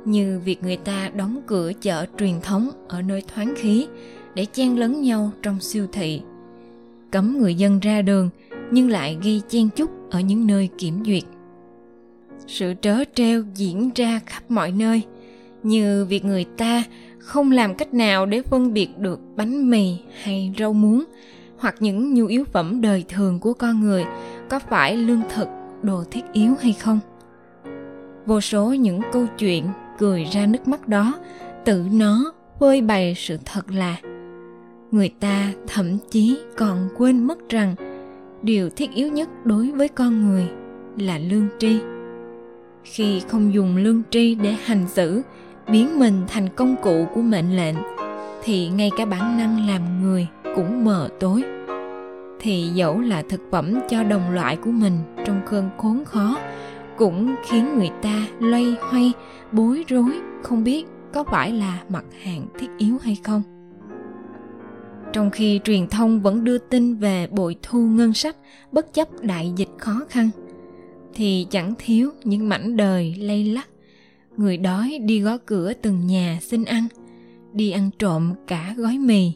Như 0.06 0.42
việc 0.46 0.64
người 0.64 0.78
ta 0.78 1.12
đóng 1.16 1.42
cửa 1.48 1.72
chợ 1.82 2.06
truyền 2.20 2.42
thống 2.42 2.70
ở 2.88 3.02
nơi 3.02 3.24
thoáng 3.34 3.54
khí 3.58 3.88
để 4.36 4.46
chen 4.46 4.80
lấn 4.80 5.02
nhau 5.02 5.32
trong 5.42 5.60
siêu 5.60 5.88
thị. 5.92 6.22
Cấm 7.12 7.38
người 7.38 7.56
dân 7.56 7.80
ra 7.80 8.02
đường, 8.02 8.30
nhưng 8.72 8.90
lại 8.90 9.18
gây 9.24 9.42
chen 9.50 9.70
chúc 9.76 10.12
ở 10.12 10.20
những 10.20 10.48
nơi 10.48 10.70
kiểm 10.78 11.04
duyệt. 11.06 11.24
Sự 12.48 12.74
trớ 12.82 13.04
trêu 13.14 13.44
diễn 13.56 13.90
ra 13.96 14.20
khắp 14.26 14.52
mọi 14.52 14.72
nơi, 14.72 15.02
như 15.64 16.06
việc 16.06 16.26
người 16.26 16.46
ta 16.58 16.84
không 17.20 17.52
làm 17.52 17.76
cách 17.76 17.94
nào 17.94 18.26
để 18.26 18.42
phân 18.42 18.74
biệt 18.74 18.98
được 18.98 19.20
bánh 19.36 19.70
mì 19.70 19.98
hay 20.22 20.54
rau 20.60 20.74
muống 20.74 21.04
hoặc 21.66 21.76
những 21.80 22.14
nhu 22.14 22.26
yếu 22.26 22.44
phẩm 22.44 22.82
đời 22.82 23.06
thường 23.10 23.40
của 23.40 23.54
con 23.54 23.82
người 23.82 24.06
có 24.50 24.60
phải 24.60 24.98
lương 24.98 25.22
thực, 25.36 25.48
đồ 25.82 26.04
thiết 26.12 26.22
yếu 26.34 26.54
hay 26.62 26.74
không? 26.74 27.00
Vô 28.26 28.42
số 28.42 28.74
những 28.74 29.02
câu 29.12 29.26
chuyện 29.38 29.66
cười 29.98 30.24
ra 30.24 30.46
nước 30.46 30.68
mắt 30.68 30.88
đó, 30.88 31.14
tự 31.66 31.86
nó 31.92 32.34
phơi 32.60 32.82
bày 32.82 33.14
sự 33.18 33.38
thật 33.46 33.72
là 33.72 33.98
người 34.92 35.10
ta 35.20 35.54
thậm 35.68 35.98
chí 36.10 36.38
còn 36.58 36.90
quên 36.98 37.28
mất 37.28 37.50
rằng 37.50 37.76
điều 38.42 38.70
thiết 38.70 38.92
yếu 38.92 39.08
nhất 39.08 39.30
đối 39.44 39.72
với 39.72 39.88
con 39.88 40.30
người 40.30 40.48
là 40.98 41.18
lương 41.18 41.48
tri. 41.60 41.80
Khi 42.84 43.22
không 43.28 43.54
dùng 43.54 43.78
lương 43.78 44.02
tri 44.10 44.36
để 44.36 44.56
hành 44.66 44.88
xử, 44.88 45.22
biến 45.72 46.00
mình 46.00 46.22
thành 46.28 46.50
công 46.56 46.76
cụ 46.82 47.08
của 47.14 47.22
mệnh 47.22 47.56
lệnh, 47.56 47.76
thì 48.44 48.70
ngay 48.70 48.92
cả 48.98 49.06
bản 49.06 49.38
năng 49.38 49.68
làm 49.68 50.02
người 50.04 50.28
cũng 50.56 50.86
mờ 50.86 51.10
tối 51.20 51.44
thì 52.40 52.64
dẫu 52.74 53.00
là 53.00 53.24
thực 53.30 53.42
phẩm 53.52 53.74
cho 53.90 54.04
đồng 54.04 54.30
loại 54.32 54.56
của 54.56 54.72
mình 54.72 54.98
trong 55.26 55.42
cơn 55.46 55.70
khốn 55.78 56.06
khó, 56.06 56.38
cũng 56.98 57.36
khiến 57.50 57.78
người 57.78 57.90
ta 58.02 58.28
loay 58.40 58.76
hoay, 58.80 59.12
bối 59.52 59.84
rối, 59.88 60.12
không 60.44 60.64
biết 60.64 60.86
có 61.14 61.24
phải 61.24 61.52
là 61.52 61.84
mặt 61.90 62.06
hàng 62.24 62.48
thiết 62.60 62.68
yếu 62.78 62.98
hay 63.02 63.18
không. 63.24 63.42
Trong 65.14 65.30
khi 65.32 65.60
truyền 65.64 65.88
thông 65.88 66.22
vẫn 66.22 66.44
đưa 66.44 66.58
tin 66.58 66.96
về 66.96 67.28
bội 67.28 67.56
thu 67.62 67.80
ngân 67.80 68.14
sách 68.14 68.38
bất 68.72 68.94
chấp 68.94 69.08
đại 69.22 69.54
dịch 69.56 69.70
khó 69.78 70.02
khăn, 70.10 70.30
thì 71.14 71.48
chẳng 71.50 71.74
thiếu 71.78 72.12
những 72.24 72.50
mảnh 72.50 72.78
đời 72.78 73.16
lay 73.20 73.44
lắc. 73.46 73.70
Người 74.38 74.58
đói 74.58 75.00
đi 75.06 75.20
gõ 75.20 75.38
cửa 75.46 75.74
từng 75.74 76.08
nhà 76.08 76.40
xin 76.42 76.66
ăn, 76.66 76.88
đi 77.54 77.72
ăn 77.72 77.90
trộm 78.00 78.34
cả 78.48 78.74
gói 78.78 78.98
mì. 78.98 79.32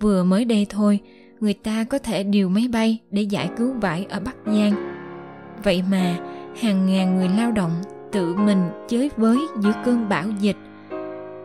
Vừa 0.00 0.24
mới 0.24 0.44
đây 0.44 0.66
thôi 0.70 1.00
người 1.40 1.54
ta 1.54 1.84
có 1.84 1.98
thể 1.98 2.22
điều 2.22 2.48
máy 2.48 2.68
bay 2.72 2.98
để 3.10 3.22
giải 3.22 3.50
cứu 3.56 3.72
vải 3.80 4.06
ở 4.10 4.20
bắc 4.20 4.36
giang. 4.46 4.72
Vậy 5.64 5.82
mà, 5.90 6.16
hàng 6.60 6.86
ngàn 6.86 7.16
người 7.16 7.28
lao 7.28 7.52
động 7.52 7.72
tự 8.12 8.34
mình 8.34 8.62
chới 8.88 9.10
với 9.16 9.38
giữa 9.60 9.72
cơn 9.84 10.08
bão 10.08 10.24
dịch. 10.40 10.56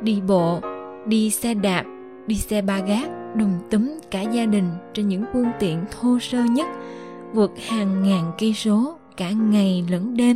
Đi 0.01 0.21
bộ, 0.27 0.59
đi 1.05 1.29
xe 1.29 1.53
đạp, 1.53 1.83
đi 2.27 2.35
xe 2.35 2.61
ba 2.61 2.79
gác, 2.79 3.09
đùm 3.35 3.49
túm 3.71 3.99
cả 4.11 4.21
gia 4.21 4.45
đình 4.45 4.69
trên 4.93 5.07
những 5.07 5.25
phương 5.33 5.51
tiện 5.59 5.85
thô 5.91 6.19
sơ 6.19 6.43
nhất, 6.43 6.67
vượt 7.33 7.51
hàng 7.67 8.03
ngàn 8.03 8.31
cây 8.39 8.53
số 8.53 8.97
cả 9.17 9.31
ngày 9.31 9.85
lẫn 9.89 10.17
đêm. 10.17 10.35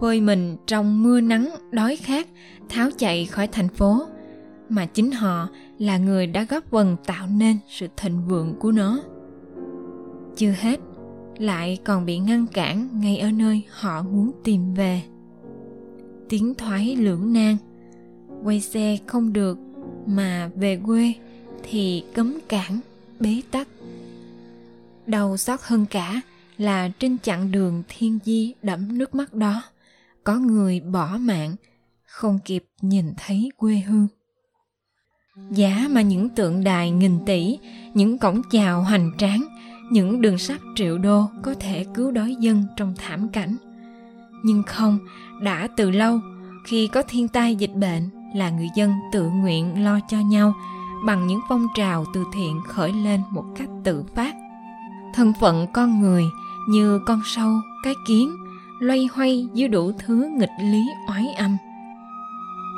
Vơi 0.00 0.20
mình 0.20 0.56
trong 0.66 1.02
mưa 1.02 1.20
nắng, 1.20 1.50
đói 1.70 1.96
khát, 1.96 2.28
tháo 2.68 2.88
chạy 2.98 3.26
khỏi 3.26 3.46
thành 3.46 3.68
phố. 3.68 4.02
Mà 4.68 4.86
chính 4.86 5.10
họ 5.10 5.48
là 5.78 5.98
người 5.98 6.26
đã 6.26 6.44
góp 6.44 6.64
phần 6.70 6.96
tạo 7.06 7.26
nên 7.26 7.58
sự 7.68 7.88
thịnh 7.96 8.26
vượng 8.26 8.54
của 8.60 8.72
nó. 8.72 9.02
Chưa 10.36 10.54
hết, 10.60 10.80
lại 11.38 11.78
còn 11.84 12.06
bị 12.06 12.18
ngăn 12.18 12.46
cản 12.46 13.00
ngay 13.00 13.18
ở 13.18 13.30
nơi 13.30 13.62
họ 13.70 14.02
muốn 14.02 14.32
tìm 14.44 14.74
về. 14.74 15.02
Tiếng 16.28 16.54
thoái 16.54 16.96
lưỡng 16.96 17.32
nan, 17.32 17.56
quay 18.44 18.60
xe 18.60 18.98
không 19.06 19.32
được 19.32 19.58
mà 20.06 20.50
về 20.54 20.80
quê 20.86 21.14
thì 21.62 22.04
cấm 22.14 22.38
cản, 22.48 22.80
bế 23.20 23.42
tắc. 23.50 23.68
Đau 25.06 25.36
xót 25.36 25.60
hơn 25.62 25.86
cả 25.90 26.20
là 26.58 26.88
trên 26.88 27.18
chặng 27.18 27.52
đường 27.52 27.82
thiên 27.88 28.18
di 28.24 28.54
đẫm 28.62 28.98
nước 28.98 29.14
mắt 29.14 29.34
đó, 29.34 29.62
có 30.24 30.38
người 30.38 30.80
bỏ 30.80 31.18
mạng, 31.20 31.56
không 32.04 32.38
kịp 32.44 32.64
nhìn 32.80 33.12
thấy 33.16 33.50
quê 33.56 33.76
hương 33.76 34.08
giá 35.50 35.86
mà 35.90 36.02
những 36.02 36.28
tượng 36.28 36.64
đài 36.64 36.90
nghìn 36.90 37.18
tỷ, 37.26 37.58
những 37.94 38.18
cổng 38.18 38.42
chào 38.50 38.82
hoành 38.82 39.10
tráng, 39.18 39.44
những 39.90 40.20
đường 40.20 40.38
sắt 40.38 40.60
triệu 40.74 40.98
đô 40.98 41.30
có 41.42 41.54
thể 41.60 41.86
cứu 41.94 42.10
đói 42.10 42.36
dân 42.40 42.64
trong 42.76 42.94
thảm 42.96 43.28
cảnh. 43.28 43.56
Nhưng 44.42 44.62
không, 44.62 44.98
đã 45.42 45.68
từ 45.76 45.90
lâu, 45.90 46.20
khi 46.66 46.88
có 46.88 47.02
thiên 47.02 47.28
tai 47.28 47.56
dịch 47.56 47.74
bệnh 47.74 48.10
là 48.34 48.50
người 48.50 48.68
dân 48.76 48.92
tự 49.12 49.28
nguyện 49.28 49.84
lo 49.84 50.00
cho 50.08 50.18
nhau 50.18 50.54
bằng 51.06 51.26
những 51.26 51.40
phong 51.48 51.66
trào 51.76 52.04
từ 52.14 52.24
thiện 52.34 52.60
khởi 52.68 52.92
lên 52.92 53.20
một 53.30 53.44
cách 53.56 53.68
tự 53.84 54.04
phát. 54.14 54.34
Thân 55.14 55.32
phận 55.40 55.66
con 55.72 56.00
người 56.00 56.24
như 56.68 57.00
con 57.06 57.20
sâu, 57.24 57.50
cái 57.84 57.94
kiến, 58.06 58.36
loay 58.80 59.08
hoay 59.12 59.48
dưới 59.54 59.68
đủ 59.68 59.92
thứ 59.98 60.28
nghịch 60.38 60.50
lý 60.60 60.82
oái 61.08 61.26
âm 61.36 61.56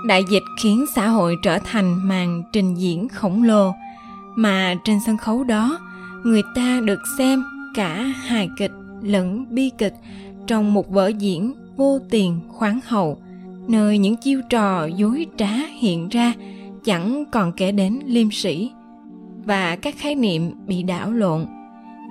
đại 0.06 0.24
dịch 0.30 0.42
khiến 0.62 0.84
xã 0.94 1.08
hội 1.08 1.36
trở 1.42 1.58
thành 1.58 2.08
màn 2.08 2.42
trình 2.52 2.74
diễn 2.74 3.08
khổng 3.08 3.42
lồ, 3.42 3.74
mà 4.36 4.74
trên 4.84 4.98
sân 5.06 5.16
khấu 5.16 5.44
đó, 5.44 5.78
người 6.24 6.42
ta 6.54 6.80
được 6.84 7.00
xem 7.18 7.44
cả 7.74 7.94
hài 7.96 8.50
kịch 8.58 8.72
lẫn 9.02 9.46
bi 9.50 9.70
kịch 9.78 9.94
trong 10.46 10.74
một 10.74 10.90
vở 10.90 11.08
diễn 11.18 11.54
vô 11.76 11.98
tiền 12.10 12.40
khoáng 12.48 12.80
hậu, 12.86 13.18
nơi 13.68 13.98
những 13.98 14.16
chiêu 14.16 14.40
trò 14.50 14.86
dối 14.86 15.26
trá 15.36 15.50
hiện 15.80 16.08
ra 16.08 16.32
chẳng 16.84 17.24
còn 17.32 17.52
kể 17.52 17.72
đến 17.72 18.00
liêm 18.06 18.30
sĩ 18.30 18.70
và 19.44 19.76
các 19.76 19.94
khái 19.98 20.14
niệm 20.14 20.52
bị 20.66 20.82
đảo 20.82 21.12
lộn, 21.12 21.46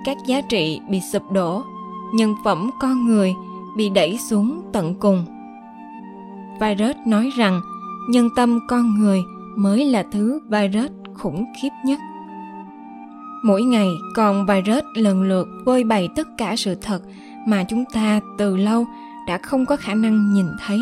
các 0.04 0.16
giá 0.26 0.40
trị 0.40 0.80
bị 0.90 1.00
sụp 1.12 1.32
đổ, 1.32 1.62
nhân 2.14 2.34
phẩm 2.44 2.70
con 2.80 3.06
người 3.06 3.34
bị 3.76 3.88
đẩy 3.88 4.18
xuống 4.30 4.62
tận 4.72 4.94
cùng. 4.94 5.24
Virus 6.60 6.96
nói 7.06 7.30
rằng 7.36 7.60
nhân 8.08 8.28
tâm 8.36 8.60
con 8.68 8.94
người 8.98 9.20
mới 9.56 9.84
là 9.84 10.04
thứ 10.12 10.40
virus 10.48 10.90
khủng 11.14 11.44
khiếp 11.62 11.68
nhất. 11.84 11.98
Mỗi 13.44 13.62
ngày, 13.62 13.88
con 14.14 14.46
virus 14.46 14.84
lần 14.94 15.22
lượt 15.22 15.48
vơi 15.64 15.84
bày 15.84 16.08
tất 16.16 16.28
cả 16.38 16.56
sự 16.56 16.74
thật 16.74 17.02
mà 17.46 17.64
chúng 17.64 17.84
ta 17.92 18.20
từ 18.38 18.56
lâu 18.56 18.86
đã 19.26 19.38
không 19.38 19.66
có 19.66 19.76
khả 19.76 19.94
năng 19.94 20.32
nhìn 20.32 20.46
thấy 20.66 20.78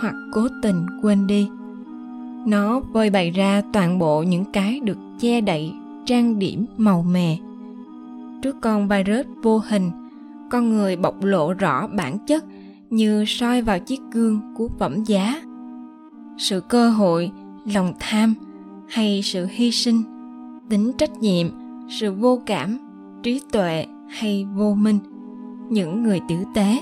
hoặc 0.00 0.14
cố 0.32 0.48
tình 0.62 0.86
quên 1.02 1.26
đi. 1.26 1.48
Nó 2.46 2.80
vơi 2.80 3.10
bày 3.10 3.30
ra 3.30 3.62
toàn 3.72 3.98
bộ 3.98 4.22
những 4.22 4.44
cái 4.52 4.80
được 4.80 4.98
che 5.20 5.40
đậy, 5.40 5.72
trang 6.06 6.38
điểm 6.38 6.66
màu 6.76 7.02
mè. 7.02 7.36
Trước 8.42 8.56
con 8.60 8.88
virus 8.88 9.26
vô 9.42 9.62
hình, 9.68 9.90
con 10.50 10.76
người 10.76 10.96
bộc 10.96 11.24
lộ 11.24 11.52
rõ 11.52 11.86
bản 11.86 12.18
chất 12.26 12.44
như 12.90 13.24
soi 13.26 13.62
vào 13.62 13.78
chiếc 13.78 14.00
gương 14.12 14.40
của 14.56 14.68
phẩm 14.78 15.04
giá 15.04 15.42
sự 16.38 16.60
cơ 16.60 16.90
hội, 16.90 17.30
lòng 17.64 17.92
tham 18.00 18.34
hay 18.88 19.20
sự 19.24 19.46
hy 19.50 19.70
sinh, 19.70 20.02
tính 20.68 20.92
trách 20.98 21.20
nhiệm, 21.20 21.46
sự 21.88 22.12
vô 22.12 22.40
cảm, 22.46 22.78
trí 23.22 23.40
tuệ 23.52 23.86
hay 24.08 24.46
vô 24.54 24.74
minh, 24.74 24.98
những 25.68 26.02
người 26.02 26.20
tử 26.28 26.36
tế 26.54 26.78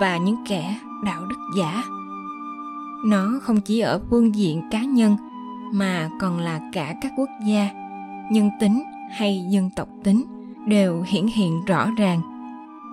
và 0.00 0.16
những 0.16 0.36
kẻ 0.48 0.78
đạo 1.04 1.26
đức 1.26 1.36
giả. 1.58 1.82
Nó 3.06 3.40
không 3.42 3.60
chỉ 3.60 3.80
ở 3.80 4.00
phương 4.10 4.34
diện 4.34 4.62
cá 4.70 4.84
nhân 4.84 5.16
mà 5.72 6.10
còn 6.20 6.38
là 6.38 6.60
cả 6.72 6.94
các 7.00 7.12
quốc 7.16 7.28
gia, 7.46 7.70
nhân 8.30 8.50
tính 8.60 8.82
hay 9.10 9.46
dân 9.50 9.70
tộc 9.76 9.88
tính 10.04 10.24
đều 10.66 11.04
hiển 11.06 11.26
hiện 11.26 11.64
rõ 11.66 11.90
ràng. 11.96 12.20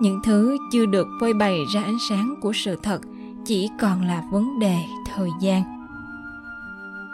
Những 0.00 0.20
thứ 0.24 0.56
chưa 0.72 0.86
được 0.86 1.06
phơi 1.20 1.34
bày 1.34 1.58
ra 1.74 1.82
ánh 1.82 1.98
sáng 2.08 2.34
của 2.40 2.52
sự 2.52 2.78
thật 2.82 3.00
chỉ 3.44 3.70
còn 3.80 4.02
là 4.02 4.24
vấn 4.30 4.58
đề 4.58 4.76
thời 5.14 5.30
gian 5.40 5.79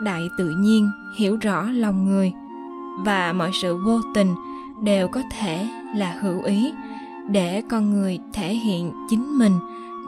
đại 0.00 0.30
tự 0.38 0.48
nhiên 0.48 0.90
hiểu 1.14 1.36
rõ 1.40 1.62
lòng 1.62 2.04
người. 2.04 2.32
Và 3.04 3.32
mọi 3.32 3.50
sự 3.62 3.76
vô 3.76 4.00
tình 4.14 4.34
đều 4.82 5.08
có 5.08 5.22
thể 5.30 5.68
là 5.94 6.18
hữu 6.20 6.42
ý 6.42 6.72
để 7.28 7.62
con 7.68 7.90
người 7.90 8.18
thể 8.32 8.54
hiện 8.54 8.92
chính 9.08 9.38
mình 9.38 9.52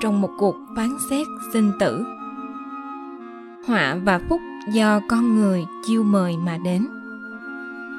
trong 0.00 0.20
một 0.20 0.30
cuộc 0.38 0.56
phán 0.76 0.88
xét 1.10 1.26
sinh 1.52 1.72
tử. 1.80 2.04
Họa 3.66 3.96
và 4.04 4.20
phúc 4.28 4.40
do 4.72 5.00
con 5.08 5.34
người 5.34 5.66
chiêu 5.86 6.02
mời 6.02 6.36
mà 6.36 6.58
đến. 6.64 6.86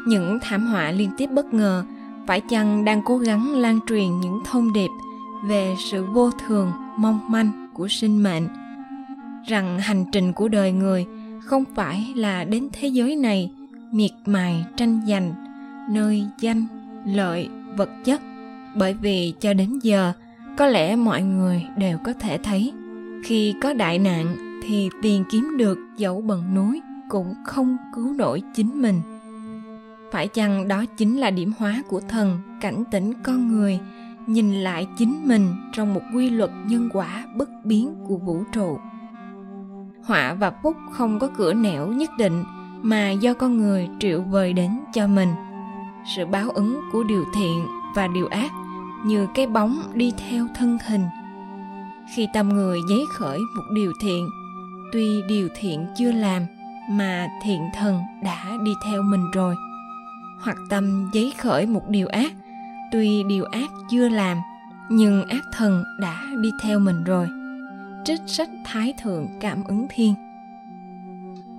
Những 0.08 0.40
thảm 0.42 0.66
họa 0.66 0.92
liên 0.92 1.10
tiếp 1.18 1.30
bất 1.32 1.54
ngờ, 1.54 1.84
phải 2.28 2.42
chăng 2.42 2.86
đang 2.86 3.02
cố 3.04 3.18
gắng 3.18 3.54
lan 3.54 3.80
truyền 3.88 4.20
những 4.20 4.40
thông 4.46 4.74
điệp 4.74 4.90
về 5.44 5.76
sự 5.92 6.06
vô 6.06 6.32
thường, 6.32 6.72
mong 6.98 7.20
manh 7.28 7.68
của 7.74 7.88
sinh 7.88 8.24
mệnh? 8.24 8.48
Rằng 9.48 9.80
hành 9.80 10.06
trình 10.12 10.34
của 10.34 10.48
đời 10.48 10.72
người 10.72 11.08
không 11.50 11.64
phải 11.76 12.14
là 12.16 12.44
đến 12.44 12.68
thế 12.74 12.88
giới 12.88 13.16
này, 13.16 13.52
miệt 13.92 14.12
mài, 14.26 14.66
tranh 14.76 15.02
giành, 15.08 15.34
nơi 15.90 16.24
danh, 16.40 16.66
lợi, 17.06 17.50
vật 17.78 17.90
chất. 18.04 18.22
Bởi 18.76 18.94
vì 18.94 19.34
cho 19.40 19.54
đến 19.54 19.80
giờ, 19.84 20.14
có 20.58 20.68
lẽ 20.68 20.96
mọi 20.96 21.22
người 21.22 21.66
đều 21.78 21.98
có 22.04 22.14
thể 22.14 22.38
thấy, 22.38 22.74
khi 23.24 23.56
có 23.62 23.74
đại 23.74 24.00
nạn 24.00 24.36
thì 24.64 24.90
tiền 25.02 25.24
kiếm 25.32 25.58
được 25.58 25.78
dẫu 25.98 26.22
bần 26.22 26.56
núi 26.56 26.82
cũng 27.10 27.34
không 27.46 27.78
cứu 27.96 28.14
nổi 28.14 28.42
chính 28.54 28.82
mình. 28.82 29.02
Phải 30.12 30.28
chăng 30.28 30.68
đó 30.68 30.86
chính 30.98 31.18
là 31.18 31.32
điểm 31.32 31.54
hóa 31.58 31.84
của 31.88 32.00
thần 32.00 32.40
cảnh 32.62 32.84
tỉnh 32.92 33.14
con 33.24 33.48
người, 33.48 33.80
nhìn 34.28 34.54
lại 34.54 34.88
chính 34.98 35.28
mình 35.28 35.48
trong 35.74 35.94
một 35.94 36.02
quy 36.16 36.30
luật 36.30 36.52
nhân 36.68 36.90
quả 36.94 37.26
bất 37.36 37.66
biến 37.66 37.96
của 38.08 38.18
vũ 38.18 38.44
trụ? 38.52 38.78
Họa 40.04 40.34
và 40.34 40.52
phúc 40.64 40.78
không 40.92 41.20
có 41.20 41.30
cửa 41.38 41.54
nẻo 41.54 41.88
nhất 41.88 42.10
định 42.18 42.44
mà 42.82 43.12
do 43.12 43.34
con 43.34 43.58
người 43.58 43.90
triệu 44.00 44.22
vời 44.22 44.54
đến 44.54 44.80
cho 44.94 45.08
mình. 45.08 45.30
Sự 46.16 46.26
báo 46.26 46.50
ứng 46.50 46.82
của 46.92 47.04
điều 47.04 47.26
thiện 47.36 47.68
và 47.96 48.08
điều 48.08 48.28
ác 48.28 48.52
như 49.06 49.28
cái 49.36 49.48
bóng 49.48 49.82
đi 49.94 50.14
theo 50.18 50.48
thân 50.56 50.78
hình. 50.88 51.04
Khi 52.16 52.28
tâm 52.34 52.50
người 52.50 52.80
giấy 52.90 53.06
khởi 53.14 53.40
một 53.56 53.64
điều 53.74 53.94
thiện, 54.02 54.30
tuy 54.94 55.22
điều 55.30 55.48
thiện 55.56 55.88
chưa 55.98 56.12
làm 56.12 56.46
mà 56.90 57.28
thiện 57.44 57.62
thần 57.76 58.02
đã 58.24 58.46
đi 58.64 58.72
theo 58.86 59.02
mình 59.02 59.32
rồi. 59.32 59.56
Hoặc 60.42 60.58
tâm 60.70 61.10
giấy 61.14 61.34
khởi 61.38 61.66
một 61.66 61.90
điều 61.90 62.08
ác, 62.08 62.34
tuy 62.92 63.24
điều 63.24 63.46
ác 63.46 63.70
chưa 63.90 64.10
làm 64.10 64.38
nhưng 64.90 65.28
ác 65.28 65.44
thần 65.54 65.84
đã 66.00 66.24
đi 66.42 66.52
theo 66.64 66.80
mình 66.80 67.04
rồi 67.04 67.28
trích 68.06 68.22
sách 68.28 68.50
thái 68.66 68.94
thượng 69.02 69.28
cảm 69.40 69.64
ứng 69.64 69.88
thiên. 69.90 70.14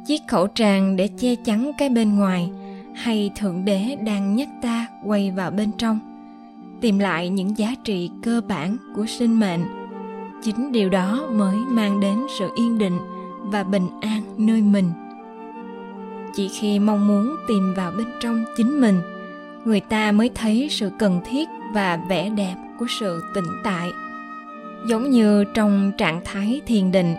Chiếc 0.06 0.28
khẩu 0.28 0.46
trang 0.46 0.96
để 0.96 1.08
che 1.18 1.34
chắn 1.34 1.72
cái 1.78 1.88
bên 1.88 2.16
ngoài 2.16 2.50
hay 2.94 3.30
thượng 3.36 3.64
đế 3.64 3.96
đang 4.04 4.36
nhắc 4.36 4.48
ta 4.62 4.86
quay 5.04 5.30
vào 5.30 5.50
bên 5.50 5.70
trong, 5.78 5.98
tìm 6.80 6.98
lại 6.98 7.28
những 7.28 7.58
giá 7.58 7.74
trị 7.84 8.10
cơ 8.22 8.40
bản 8.48 8.76
của 8.96 9.06
sinh 9.06 9.40
mệnh. 9.40 9.60
Chính 10.42 10.72
điều 10.72 10.88
đó 10.88 11.26
mới 11.32 11.56
mang 11.56 12.00
đến 12.00 12.18
sự 12.38 12.50
yên 12.56 12.78
định 12.78 12.98
và 13.42 13.62
bình 13.62 13.88
an 14.00 14.22
nơi 14.36 14.62
mình. 14.62 14.90
Chỉ 16.34 16.48
khi 16.48 16.78
mong 16.78 17.08
muốn 17.08 17.36
tìm 17.48 17.74
vào 17.76 17.92
bên 17.96 18.06
trong 18.20 18.44
chính 18.56 18.80
mình, 18.80 19.00
người 19.64 19.80
ta 19.80 20.12
mới 20.12 20.30
thấy 20.34 20.68
sự 20.70 20.90
cần 20.98 21.20
thiết 21.24 21.48
và 21.74 21.96
vẻ 22.08 22.28
đẹp 22.28 22.54
của 22.78 22.86
sự 23.00 23.22
tĩnh 23.34 23.48
tại 23.64 23.90
giống 24.86 25.10
như 25.10 25.44
trong 25.54 25.92
trạng 25.98 26.20
thái 26.24 26.60
thiền 26.66 26.92
định, 26.92 27.14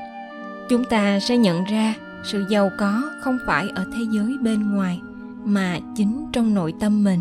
chúng 0.69 0.83
ta 0.83 1.19
sẽ 1.19 1.37
nhận 1.37 1.63
ra 1.63 1.95
sự 2.23 2.45
giàu 2.49 2.69
có 2.77 3.03
không 3.21 3.37
phải 3.47 3.69
ở 3.75 3.85
thế 3.93 4.01
giới 4.11 4.37
bên 4.41 4.75
ngoài, 4.75 4.99
mà 5.45 5.79
chính 5.95 6.25
trong 6.33 6.53
nội 6.53 6.73
tâm 6.79 7.03
mình. 7.03 7.19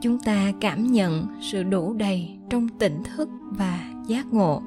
Chúng 0.00 0.18
ta 0.18 0.52
cảm 0.60 0.86
nhận 0.86 1.26
sự 1.40 1.62
đủ 1.62 1.94
đầy 1.94 2.30
trong 2.50 2.68
tỉnh 2.68 3.02
thức 3.16 3.28
và 3.50 3.80
giác 4.06 4.32
ngộ. 4.32 4.62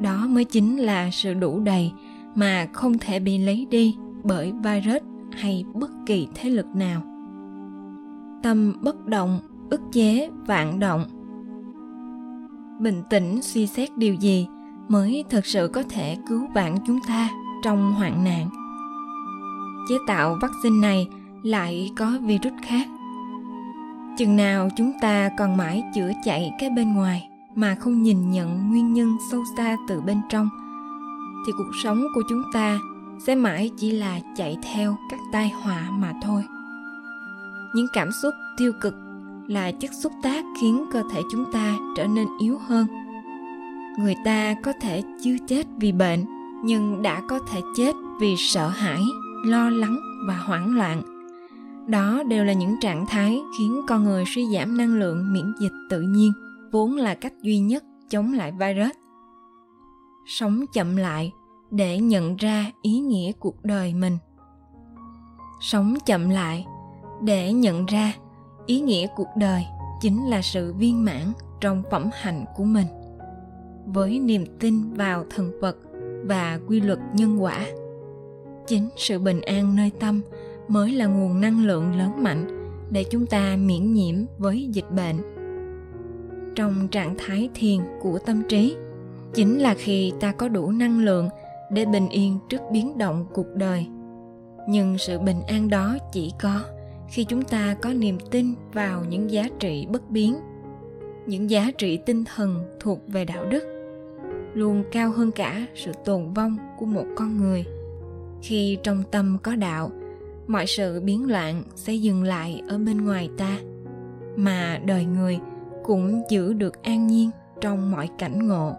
Đó 0.00 0.26
mới 0.26 0.44
chính 0.44 0.76
là 0.76 1.10
sự 1.12 1.34
đủ 1.34 1.60
đầy 1.60 1.92
mà 2.34 2.66
không 2.72 2.98
thể 2.98 3.20
bị 3.20 3.38
lấy 3.38 3.66
đi 3.70 3.96
bởi 4.22 4.52
virus 4.64 5.02
hay 5.32 5.64
bất 5.74 5.90
kỳ 6.06 6.28
thế 6.34 6.50
lực 6.50 6.66
nào. 6.74 7.02
Tâm 8.42 8.74
bất 8.80 9.06
động, 9.06 9.40
ức 9.70 9.80
chế, 9.92 10.30
vạn 10.46 10.80
động 10.80 11.04
bình 12.80 13.02
tĩnh 13.10 13.42
suy 13.42 13.66
xét 13.66 13.98
điều 13.98 14.14
gì 14.14 14.46
mới 14.88 15.24
thực 15.30 15.46
sự 15.46 15.70
có 15.72 15.82
thể 15.90 16.16
cứu 16.28 16.46
vãn 16.54 16.74
chúng 16.86 16.98
ta 17.08 17.28
trong 17.64 17.92
hoạn 17.92 18.24
nạn. 18.24 18.48
Chế 19.88 19.94
tạo 20.06 20.38
vaccine 20.42 20.80
này 20.80 21.08
lại 21.42 21.90
có 21.96 22.18
virus 22.22 22.52
khác. 22.62 22.88
Chừng 24.18 24.36
nào 24.36 24.68
chúng 24.76 24.92
ta 25.00 25.30
còn 25.38 25.56
mãi 25.56 25.82
chữa 25.94 26.10
chạy 26.24 26.52
cái 26.58 26.70
bên 26.70 26.94
ngoài 26.94 27.28
mà 27.54 27.74
không 27.74 28.02
nhìn 28.02 28.30
nhận 28.30 28.70
nguyên 28.70 28.92
nhân 28.92 29.16
sâu 29.30 29.42
xa 29.56 29.76
từ 29.88 30.00
bên 30.00 30.20
trong, 30.28 30.48
thì 31.46 31.52
cuộc 31.58 31.70
sống 31.82 32.02
của 32.14 32.22
chúng 32.28 32.42
ta 32.52 32.78
sẽ 33.26 33.34
mãi 33.34 33.70
chỉ 33.76 33.90
là 33.90 34.20
chạy 34.36 34.56
theo 34.62 34.96
các 35.10 35.20
tai 35.32 35.48
họa 35.48 35.90
mà 35.90 36.12
thôi. 36.22 36.44
Những 37.74 37.86
cảm 37.92 38.10
xúc 38.22 38.34
tiêu 38.58 38.72
cực 38.80 38.94
là 39.50 39.72
chất 39.72 39.90
xúc 39.94 40.12
tác 40.22 40.44
khiến 40.60 40.84
cơ 40.92 41.02
thể 41.12 41.20
chúng 41.30 41.52
ta 41.52 41.76
trở 41.96 42.06
nên 42.06 42.28
yếu 42.38 42.58
hơn. 42.58 42.86
Người 43.98 44.14
ta 44.24 44.54
có 44.54 44.72
thể 44.80 45.02
chưa 45.24 45.36
chết 45.48 45.66
vì 45.76 45.92
bệnh, 45.92 46.24
nhưng 46.64 47.02
đã 47.02 47.22
có 47.28 47.38
thể 47.38 47.60
chết 47.76 47.94
vì 48.20 48.34
sợ 48.38 48.68
hãi, 48.68 49.00
lo 49.44 49.70
lắng 49.70 49.98
và 50.26 50.36
hoảng 50.36 50.76
loạn. 50.76 51.02
Đó 51.86 52.22
đều 52.22 52.44
là 52.44 52.52
những 52.52 52.76
trạng 52.80 53.06
thái 53.06 53.40
khiến 53.58 53.80
con 53.88 54.04
người 54.04 54.24
suy 54.26 54.46
giảm 54.54 54.76
năng 54.76 54.94
lượng 54.94 55.32
miễn 55.32 55.52
dịch 55.60 55.72
tự 55.90 56.00
nhiên, 56.00 56.32
vốn 56.72 56.96
là 56.96 57.14
cách 57.14 57.32
duy 57.42 57.58
nhất 57.58 57.84
chống 58.10 58.32
lại 58.32 58.52
virus. 58.52 58.96
Sống 60.26 60.64
chậm 60.72 60.96
lại 60.96 61.32
để 61.70 61.98
nhận 61.98 62.36
ra 62.36 62.70
ý 62.82 62.98
nghĩa 62.98 63.32
cuộc 63.32 63.64
đời 63.64 63.94
mình. 63.94 64.18
Sống 65.60 65.94
chậm 66.06 66.30
lại 66.30 66.66
để 67.22 67.52
nhận 67.52 67.86
ra 67.86 68.12
ý 68.66 68.80
nghĩa 68.80 69.06
cuộc 69.16 69.28
đời 69.36 69.64
chính 70.00 70.30
là 70.30 70.42
sự 70.42 70.72
viên 70.72 71.04
mãn 71.04 71.32
trong 71.60 71.82
phẩm 71.90 72.10
hạnh 72.12 72.44
của 72.56 72.64
mình. 72.64 72.86
Với 73.86 74.18
niềm 74.18 74.44
tin 74.60 74.92
vào 74.94 75.24
thần 75.34 75.60
vật 75.60 75.76
và 76.24 76.60
quy 76.68 76.80
luật 76.80 76.98
nhân 77.14 77.42
quả, 77.42 77.66
chính 78.66 78.88
sự 78.96 79.18
bình 79.18 79.40
an 79.40 79.76
nơi 79.76 79.90
tâm 80.00 80.20
mới 80.68 80.92
là 80.92 81.06
nguồn 81.06 81.40
năng 81.40 81.66
lượng 81.66 81.98
lớn 81.98 82.22
mạnh 82.22 82.46
để 82.90 83.04
chúng 83.10 83.26
ta 83.26 83.56
miễn 83.56 83.92
nhiễm 83.92 84.14
với 84.38 84.68
dịch 84.72 84.90
bệnh. 84.90 85.16
Trong 86.54 86.88
trạng 86.88 87.14
thái 87.18 87.48
thiền 87.54 87.80
của 88.00 88.18
tâm 88.18 88.42
trí, 88.48 88.76
chính 89.34 89.58
là 89.58 89.74
khi 89.74 90.12
ta 90.20 90.32
có 90.32 90.48
đủ 90.48 90.70
năng 90.70 91.00
lượng 91.00 91.28
để 91.72 91.84
bình 91.84 92.08
yên 92.08 92.38
trước 92.48 92.60
biến 92.72 92.98
động 92.98 93.26
cuộc 93.32 93.54
đời. 93.54 93.86
Nhưng 94.68 94.98
sự 94.98 95.18
bình 95.18 95.42
an 95.48 95.70
đó 95.70 95.96
chỉ 96.12 96.32
có 96.40 96.60
khi 97.10 97.24
chúng 97.24 97.42
ta 97.42 97.76
có 97.82 97.92
niềm 97.92 98.18
tin 98.30 98.54
vào 98.72 99.04
những 99.04 99.30
giá 99.30 99.48
trị 99.58 99.86
bất 99.90 100.10
biến, 100.10 100.36
những 101.26 101.50
giá 101.50 101.70
trị 101.78 101.98
tinh 102.06 102.24
thần 102.24 102.64
thuộc 102.80 102.98
về 103.08 103.24
đạo 103.24 103.44
đức, 103.44 103.64
luôn 104.54 104.84
cao 104.92 105.10
hơn 105.10 105.30
cả 105.30 105.66
sự 105.74 105.92
tồn 106.04 106.32
vong 106.34 106.56
của 106.78 106.86
một 106.86 107.04
con 107.16 107.36
người. 107.36 107.64
Khi 108.42 108.78
trong 108.82 109.02
tâm 109.10 109.38
có 109.42 109.56
đạo, 109.56 109.90
mọi 110.46 110.66
sự 110.66 111.00
biến 111.00 111.30
loạn 111.30 111.62
sẽ 111.74 111.94
dừng 111.94 112.22
lại 112.22 112.62
ở 112.68 112.78
bên 112.78 113.04
ngoài 113.04 113.30
ta, 113.36 113.58
mà 114.36 114.80
đời 114.84 115.04
người 115.04 115.38
cũng 115.84 116.22
giữ 116.30 116.52
được 116.52 116.82
an 116.82 117.06
nhiên 117.06 117.30
trong 117.60 117.90
mọi 117.90 118.08
cảnh 118.18 118.48
ngộ. 118.48 118.72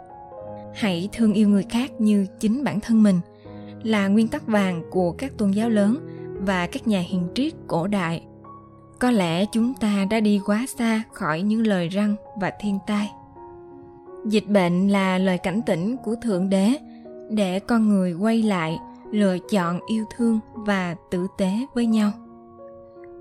Hãy 0.73 1.09
thương 1.13 1.33
yêu 1.33 1.49
người 1.49 1.65
khác 1.69 2.01
như 2.01 2.25
chính 2.39 2.63
bản 2.63 2.79
thân 2.79 3.03
mình 3.03 3.19
là 3.83 4.07
nguyên 4.07 4.27
tắc 4.27 4.47
vàng 4.47 4.83
của 4.91 5.11
các 5.11 5.37
tôn 5.37 5.51
giáo 5.51 5.69
lớn 5.69 5.97
và 6.45 6.67
các 6.67 6.87
nhà 6.87 6.99
hiền 6.99 7.27
triết 7.35 7.53
cổ 7.67 7.87
đại. 7.87 8.23
Có 8.99 9.11
lẽ 9.11 9.45
chúng 9.45 9.73
ta 9.73 10.05
đã 10.09 10.19
đi 10.19 10.41
quá 10.45 10.65
xa 10.77 11.03
khỏi 11.13 11.41
những 11.41 11.67
lời 11.67 11.87
răng 11.87 12.15
và 12.41 12.51
thiên 12.59 12.79
tai. 12.87 13.11
Dịch 14.25 14.47
bệnh 14.47 14.87
là 14.87 15.17
lời 15.17 15.37
cảnh 15.37 15.61
tỉnh 15.65 15.95
của 16.03 16.15
thượng 16.21 16.49
đế 16.49 16.77
để 17.29 17.59
con 17.59 17.89
người 17.89 18.13
quay 18.13 18.43
lại 18.43 18.77
lựa 19.11 19.37
chọn 19.51 19.79
yêu 19.87 20.05
thương 20.17 20.39
và 20.53 20.95
tử 21.11 21.27
tế 21.37 21.51
với 21.73 21.85
nhau. 21.85 22.11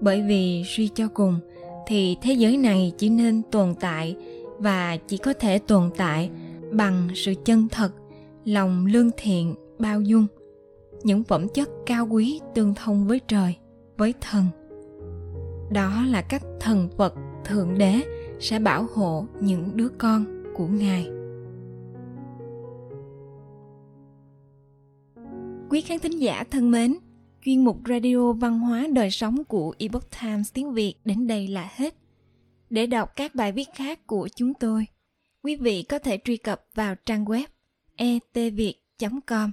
Bởi 0.01 0.23
vì 0.23 0.65
suy 0.67 0.89
cho 0.95 1.09
cùng 1.15 1.41
thì 1.87 2.17
thế 2.23 2.33
giới 2.33 2.57
này 2.57 2.93
chỉ 2.99 3.09
nên 3.09 3.43
tồn 3.43 3.75
tại 3.81 4.17
và 4.59 4.97
chỉ 4.97 5.17
có 5.17 5.33
thể 5.33 5.59
tồn 5.59 5.91
tại 5.97 6.31
bằng 6.73 7.09
sự 7.15 7.35
chân 7.45 7.69
thật, 7.69 7.91
lòng 8.45 8.87
lương 8.87 9.11
thiện, 9.17 9.55
bao 9.79 10.01
dung 10.01 10.27
những 11.05 11.25
phẩm 11.25 11.49
chất 11.55 11.69
cao 11.87 12.07
quý 12.07 12.41
tương 12.55 12.75
thông 12.75 13.07
với 13.07 13.21
trời 13.29 13.57
với 13.97 14.15
thần 14.21 14.45
đó 15.73 16.05
là 16.07 16.23
cách 16.23 16.43
thần 16.61 16.89
phật 16.99 17.15
thượng 17.45 17.79
đế 17.79 18.01
sẽ 18.41 18.59
bảo 18.59 18.87
hộ 18.95 19.27
những 19.41 19.77
đứa 19.77 19.89
con 19.89 20.25
của 20.55 20.67
ngài 20.67 21.07
quý 25.71 25.81
khán 25.81 25.99
thính 25.99 26.19
giả 26.19 26.45
thân 26.51 26.71
mến 26.71 26.97
chuyên 27.45 27.65
mục 27.65 27.79
radio 27.89 28.33
văn 28.33 28.59
hóa 28.59 28.87
đời 28.93 29.11
sống 29.11 29.45
của 29.45 29.75
Epoch 29.79 30.11
Times 30.21 30.53
tiếng 30.53 30.73
Việt 30.73 30.95
đến 31.05 31.27
đây 31.27 31.49
là 31.49 31.71
hết. 31.75 31.95
Để 32.71 32.87
đọc 32.87 33.17
các 33.17 33.35
bài 33.35 33.53
viết 33.53 33.69
khác 33.75 34.07
của 34.07 34.29
chúng 34.37 34.55
tôi, 34.55 34.87
quý 35.43 35.57
vị 35.57 35.83
có 35.83 35.99
thể 35.99 36.19
truy 36.25 36.37
cập 36.37 36.67
vào 36.75 36.95
trang 37.07 37.25
web 37.25 37.47
etviet.com. 37.97 39.53